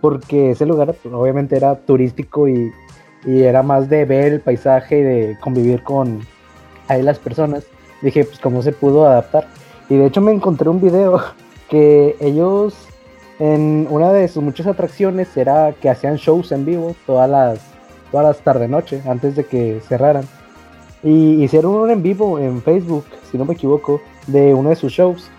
porque 0.00 0.52
ese 0.52 0.64
lugar 0.64 0.94
pues, 1.02 1.14
obviamente 1.14 1.56
era 1.56 1.76
turístico 1.76 2.48
y, 2.48 2.72
era 3.26 3.62
más 3.62 3.90
de 3.90 4.06
ver 4.06 4.32
el 4.32 4.40
paisaje 4.40 5.00
y 5.00 5.02
de 5.02 5.38
convivir 5.40 5.82
con 5.82 6.20
ahí 6.88 7.02
las 7.02 7.18
personas. 7.18 7.64
Dije, 8.00 8.24
pues 8.24 8.38
cómo 8.38 8.62
se 8.62 8.72
pudo 8.72 9.04
adaptar. 9.04 9.46
Y 9.90 9.96
de 9.96 10.06
hecho 10.06 10.22
me 10.22 10.32
encontré 10.32 10.70
un 10.70 10.80
video 10.80 11.20
que 11.68 12.16
ellos 12.18 12.74
en 13.38 13.86
una 13.90 14.10
de 14.10 14.26
sus 14.28 14.42
muchas 14.42 14.66
atracciones 14.66 15.36
era 15.36 15.74
que 15.78 15.90
hacían 15.90 16.16
shows 16.16 16.50
en 16.52 16.64
vivo 16.64 16.96
todas 17.06 17.28
las, 17.28 17.60
todas 18.10 18.26
las 18.26 18.38
tarde 18.38 18.68
noche 18.68 19.02
antes 19.06 19.36
de 19.36 19.44
que 19.44 19.82
cerraran. 19.86 20.24
Y 21.02 21.42
hicieron 21.42 21.74
un 21.74 21.90
en 21.90 22.02
vivo 22.02 22.38
en 22.38 22.60
Facebook, 22.62 23.04
si 23.30 23.38
no 23.38 23.44
me 23.44 23.54
equivoco, 23.54 24.00
de 24.26 24.54
uno 24.54 24.68
de 24.70 24.76
sus 24.76 24.92
shows. 24.92 25.30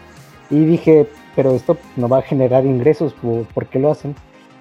Y 0.50 0.65
dije, 0.65 1.08
pero 1.36 1.52
esto 1.52 1.78
no 1.95 2.10
va 2.10 2.19
a 2.19 2.21
generar 2.21 2.65
ingresos, 2.65 3.15
¿por, 3.54 3.65
qué 3.67 3.80
lo 3.80 3.91
hacen? 3.91 4.15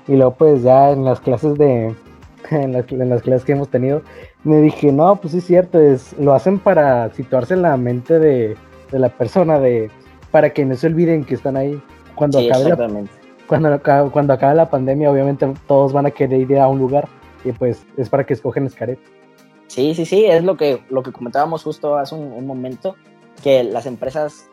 Y 0.07 0.17
luego 0.17 0.35
pues 0.35 0.63
ya 0.63 0.91
en 0.91 1.05
las 1.05 1.21
clases 1.21 1.57
de, 1.57 1.95
en 2.51 2.73
las, 2.73 3.23
clases 3.23 3.45
que 3.45 3.53
hemos 3.53 3.69
tenido, 3.69 4.03
me 4.45 4.61
dije, 4.61 4.93
no, 4.93 5.17
pues 5.17 5.33
sí 5.33 5.39
es 5.39 5.45
cierto, 5.45 5.81
es, 5.81 6.13
lo 6.19 6.35
hacen 6.35 6.59
para 6.59 7.13
situarse 7.15 7.55
en 7.55 7.63
la 7.63 7.77
mente 7.77 8.19
de, 8.19 8.57
la 8.93 9.09
persona, 9.09 9.59
de 9.59 9.91
para 10.31 10.51
que 10.51 10.65
no 10.65 10.75
se 10.75 10.87
olviden 10.87 11.25
que 11.25 11.35
están 11.35 11.57
ahí. 11.57 11.81
Cuando, 12.15 12.39
acabe 12.39 12.69
la, 12.69 12.77
cuando, 13.47 13.81
cuando 14.13 14.33
acabe 14.35 14.55
la 14.55 14.69
pandemia, 14.69 15.11
obviamente 15.11 15.51
todos 15.67 15.93
van 15.93 16.07
a 16.07 16.11
querer 16.11 16.51
ir 16.51 16.59
a 16.59 16.69
un 16.69 16.79
lugar 16.79 17.09
y 17.45 17.53
pues 17.53 17.85
es 17.97 18.09
para 18.09 18.25
que 18.25 18.35
escogen 18.35 18.67
Escaret. 18.67 18.99
Sí, 19.71 19.95
sí, 19.95 20.05
sí, 20.05 20.25
es 20.25 20.43
lo 20.43 20.57
que, 20.57 20.83
lo 20.91 21.05
que 21.05 21.13
comentábamos 21.13 21.63
justo 21.63 21.97
hace 21.97 22.17
un, 22.17 22.45
momento, 22.45 22.97
que 23.41 23.63
las 23.63 23.87
empresas 23.87 24.51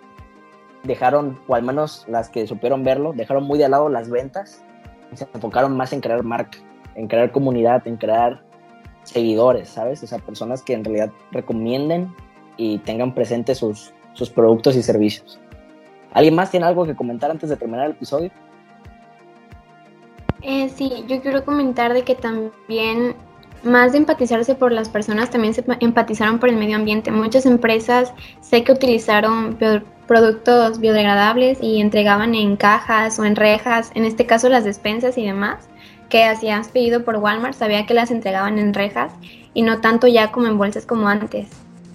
dejaron, 0.84 1.40
o 1.48 1.56
al 1.56 1.64
menos 1.64 2.06
las 2.08 2.30
que 2.30 2.46
supieron 2.46 2.84
verlo, 2.84 3.14
dejaron 3.14 3.46
muy 3.46 3.58
de 3.58 3.68
lado 3.68 3.90
las 3.90 4.12
ventas 4.12 4.64
y 5.12 5.18
se 5.18 5.28
enfocaron 5.34 5.76
más 5.76 5.92
en 5.92 6.02
crear 6.02 6.24
marca, 6.24 6.60
en 6.94 7.08
crear 7.08 7.32
comunidad, 7.32 7.88
en 7.88 7.98
crear 7.98 8.44
seguidores, 9.02 9.70
¿sabes? 9.70 10.04
O 10.04 10.06
sea, 10.06 10.20
personas 10.20 10.62
que 10.62 10.74
en 10.74 10.84
realidad 10.84 11.10
recomienden 11.32 12.14
y 12.56 12.78
tengan 12.78 13.16
presentes 13.16 13.58
sus, 13.58 13.96
sus 14.14 14.30
productos 14.30 14.76
y 14.76 14.84
servicios. 14.84 15.40
¿Alguien 16.12 16.36
más 16.36 16.52
tiene 16.52 16.68
algo 16.68 16.86
que 16.86 16.96
comentar 16.96 17.32
antes 17.32 17.50
de 17.50 17.58
terminar 17.58 17.88
el 17.88 17.94
episodio? 17.94 18.30
Eh, 20.44 20.70
sí, 20.70 21.06
yo 21.08 21.20
quiero 21.24 21.44
comentar 21.44 21.96
de 21.96 22.04
que 22.04 22.14
también, 22.14 23.16
más 23.64 23.92
de 23.92 24.00
empatizarse 24.00 24.56
por 24.56 24.72
las 24.72 24.90
personas, 24.90 25.30
también 25.30 25.54
se 25.54 25.64
empatizaron 25.80 26.40
por 26.40 26.50
el 26.50 26.58
medio 26.58 26.76
ambiente. 26.76 27.12
Muchas 27.12 27.46
empresas 27.46 28.14
sé 28.42 28.64
que 28.64 28.72
utilizaron 28.72 29.58
productos 30.08 30.80
biodegradables 30.80 31.60
y 31.62 31.82
entregaban 31.82 32.36
en 32.36 32.56
cajas 32.56 33.20
o 33.20 33.26
en 33.26 33.36
rejas, 33.36 33.92
en 33.96 34.06
este 34.06 34.26
caso 34.26 34.50
las 34.50 34.64
despensas 34.64 35.18
y 35.18 35.26
demás, 35.26 35.68
que 36.10 36.24
hacías 36.24 36.70
pedido 36.70 37.04
por 37.04 37.18
Walmart, 37.18 37.56
sabía 37.56 37.86
que 37.86 37.94
las 37.94 38.12
entregaban 38.12 38.60
en 38.60 38.74
rejas 38.74 39.14
y 39.54 39.62
no 39.62 39.82
tanto 39.82 40.08
ya 40.08 40.32
como 40.32 40.48
en 40.48 40.58
bolsas 40.58 40.86
como 40.86 41.08
antes. 41.08 41.50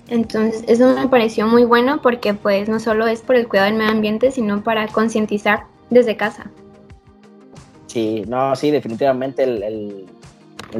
Entonces, 0.08 0.64
eso 0.68 0.94
me 0.94 1.08
pareció 1.08 1.46
muy 1.46 1.64
bueno 1.64 2.02
porque 2.02 2.34
pues 2.34 2.68
no 2.68 2.80
solo 2.80 3.06
es 3.06 3.22
por 3.22 3.36
el 3.36 3.48
cuidado 3.48 3.70
del 3.70 3.78
medio 3.78 3.92
ambiente, 3.92 4.30
sino 4.30 4.62
para 4.62 4.86
concientizar 4.88 5.64
desde 5.88 6.16
casa. 6.16 6.50
Sí, 7.86 8.24
no, 8.26 8.54
sí, 8.56 8.70
definitivamente 8.70 9.42
el, 9.44 10.06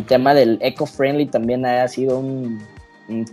tema 0.07 0.35
del 0.35 0.59
eco-friendly 0.61 1.27
también 1.27 1.67
ha 1.67 1.87
sido 1.89 2.19
un, 2.19 2.61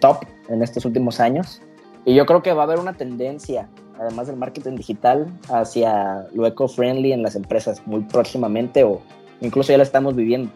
top 0.02 0.26
en 0.50 0.62
estos 0.62 0.86
últimos 0.86 1.19
años. 1.19 1.62
Y 2.06 2.15
yo 2.15 2.26
creo 2.26 2.41
que 2.41 2.54
va 2.54 2.63
a 2.63 2.65
haber 2.65 2.80
una 2.80 2.93
tendencia, 2.93 3.69
además 3.98 4.28
del 4.28 4.36
marketing 4.36 4.76
digital, 4.76 5.28
hacia 5.50 6.28
lo 6.34 6.45
eco-friendly 6.45 7.13
en 7.13 7.24
las 7.24 7.36
empresas 7.36 7.82
muy 7.86 8.02
próximamente 8.02 8.84
o 8.84 9.02
incluso 9.41 9.72
ya 9.72 9.78
lo 9.78 9.84
estamos 9.84 10.15
viviendo. 10.15 10.52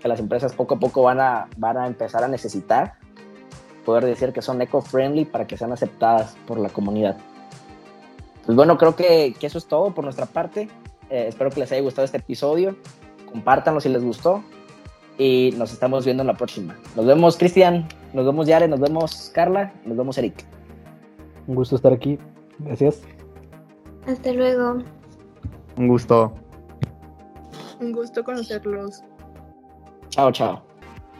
Que 0.00 0.08
las 0.08 0.20
empresas 0.20 0.52
poco 0.52 0.74
a 0.74 0.78
poco 0.78 1.02
van 1.02 1.20
a, 1.20 1.48
van 1.56 1.78
a 1.78 1.86
empezar 1.86 2.22
a 2.22 2.28
necesitar 2.28 2.94
poder 3.84 4.04
decir 4.04 4.32
que 4.32 4.42
son 4.42 4.60
eco-friendly 4.62 5.24
para 5.24 5.46
que 5.46 5.56
sean 5.56 5.72
aceptadas 5.72 6.36
por 6.46 6.58
la 6.58 6.68
comunidad. 6.68 7.16
Pues 8.46 8.56
bueno, 8.56 8.76
creo 8.78 8.94
que, 8.94 9.34
que 9.38 9.46
eso 9.46 9.58
es 9.58 9.66
todo 9.66 9.94
por 9.94 10.04
nuestra 10.04 10.26
parte. 10.26 10.68
Eh, 11.10 11.26
espero 11.28 11.50
que 11.50 11.60
les 11.60 11.72
haya 11.72 11.82
gustado 11.82 12.04
este 12.04 12.18
episodio. 12.18 12.76
Compártanlo 13.30 13.80
si 13.80 13.88
les 13.88 14.02
gustó. 14.02 14.42
Y 15.18 15.54
nos 15.56 15.72
estamos 15.72 16.04
viendo 16.04 16.22
en 16.22 16.26
la 16.26 16.34
próxima. 16.34 16.76
Nos 16.96 17.06
vemos, 17.06 17.36
Cristian. 17.36 17.86
Nos 18.12 18.26
vemos, 18.26 18.46
Yare. 18.46 18.68
Nos 18.68 18.80
vemos, 18.80 19.30
Carla. 19.34 19.72
Nos 19.84 19.96
vemos, 19.96 20.18
Eric. 20.18 20.44
Un 21.46 21.54
gusto 21.54 21.76
estar 21.76 21.92
aquí. 21.92 22.18
Gracias. 22.58 23.02
Hasta 24.06 24.32
luego. 24.32 24.82
Un 25.76 25.88
gusto. 25.88 26.32
Un 27.80 27.92
gusto 27.92 28.22
conocerlos. 28.24 29.02
Chao, 30.10 30.30
chao. 30.32 30.73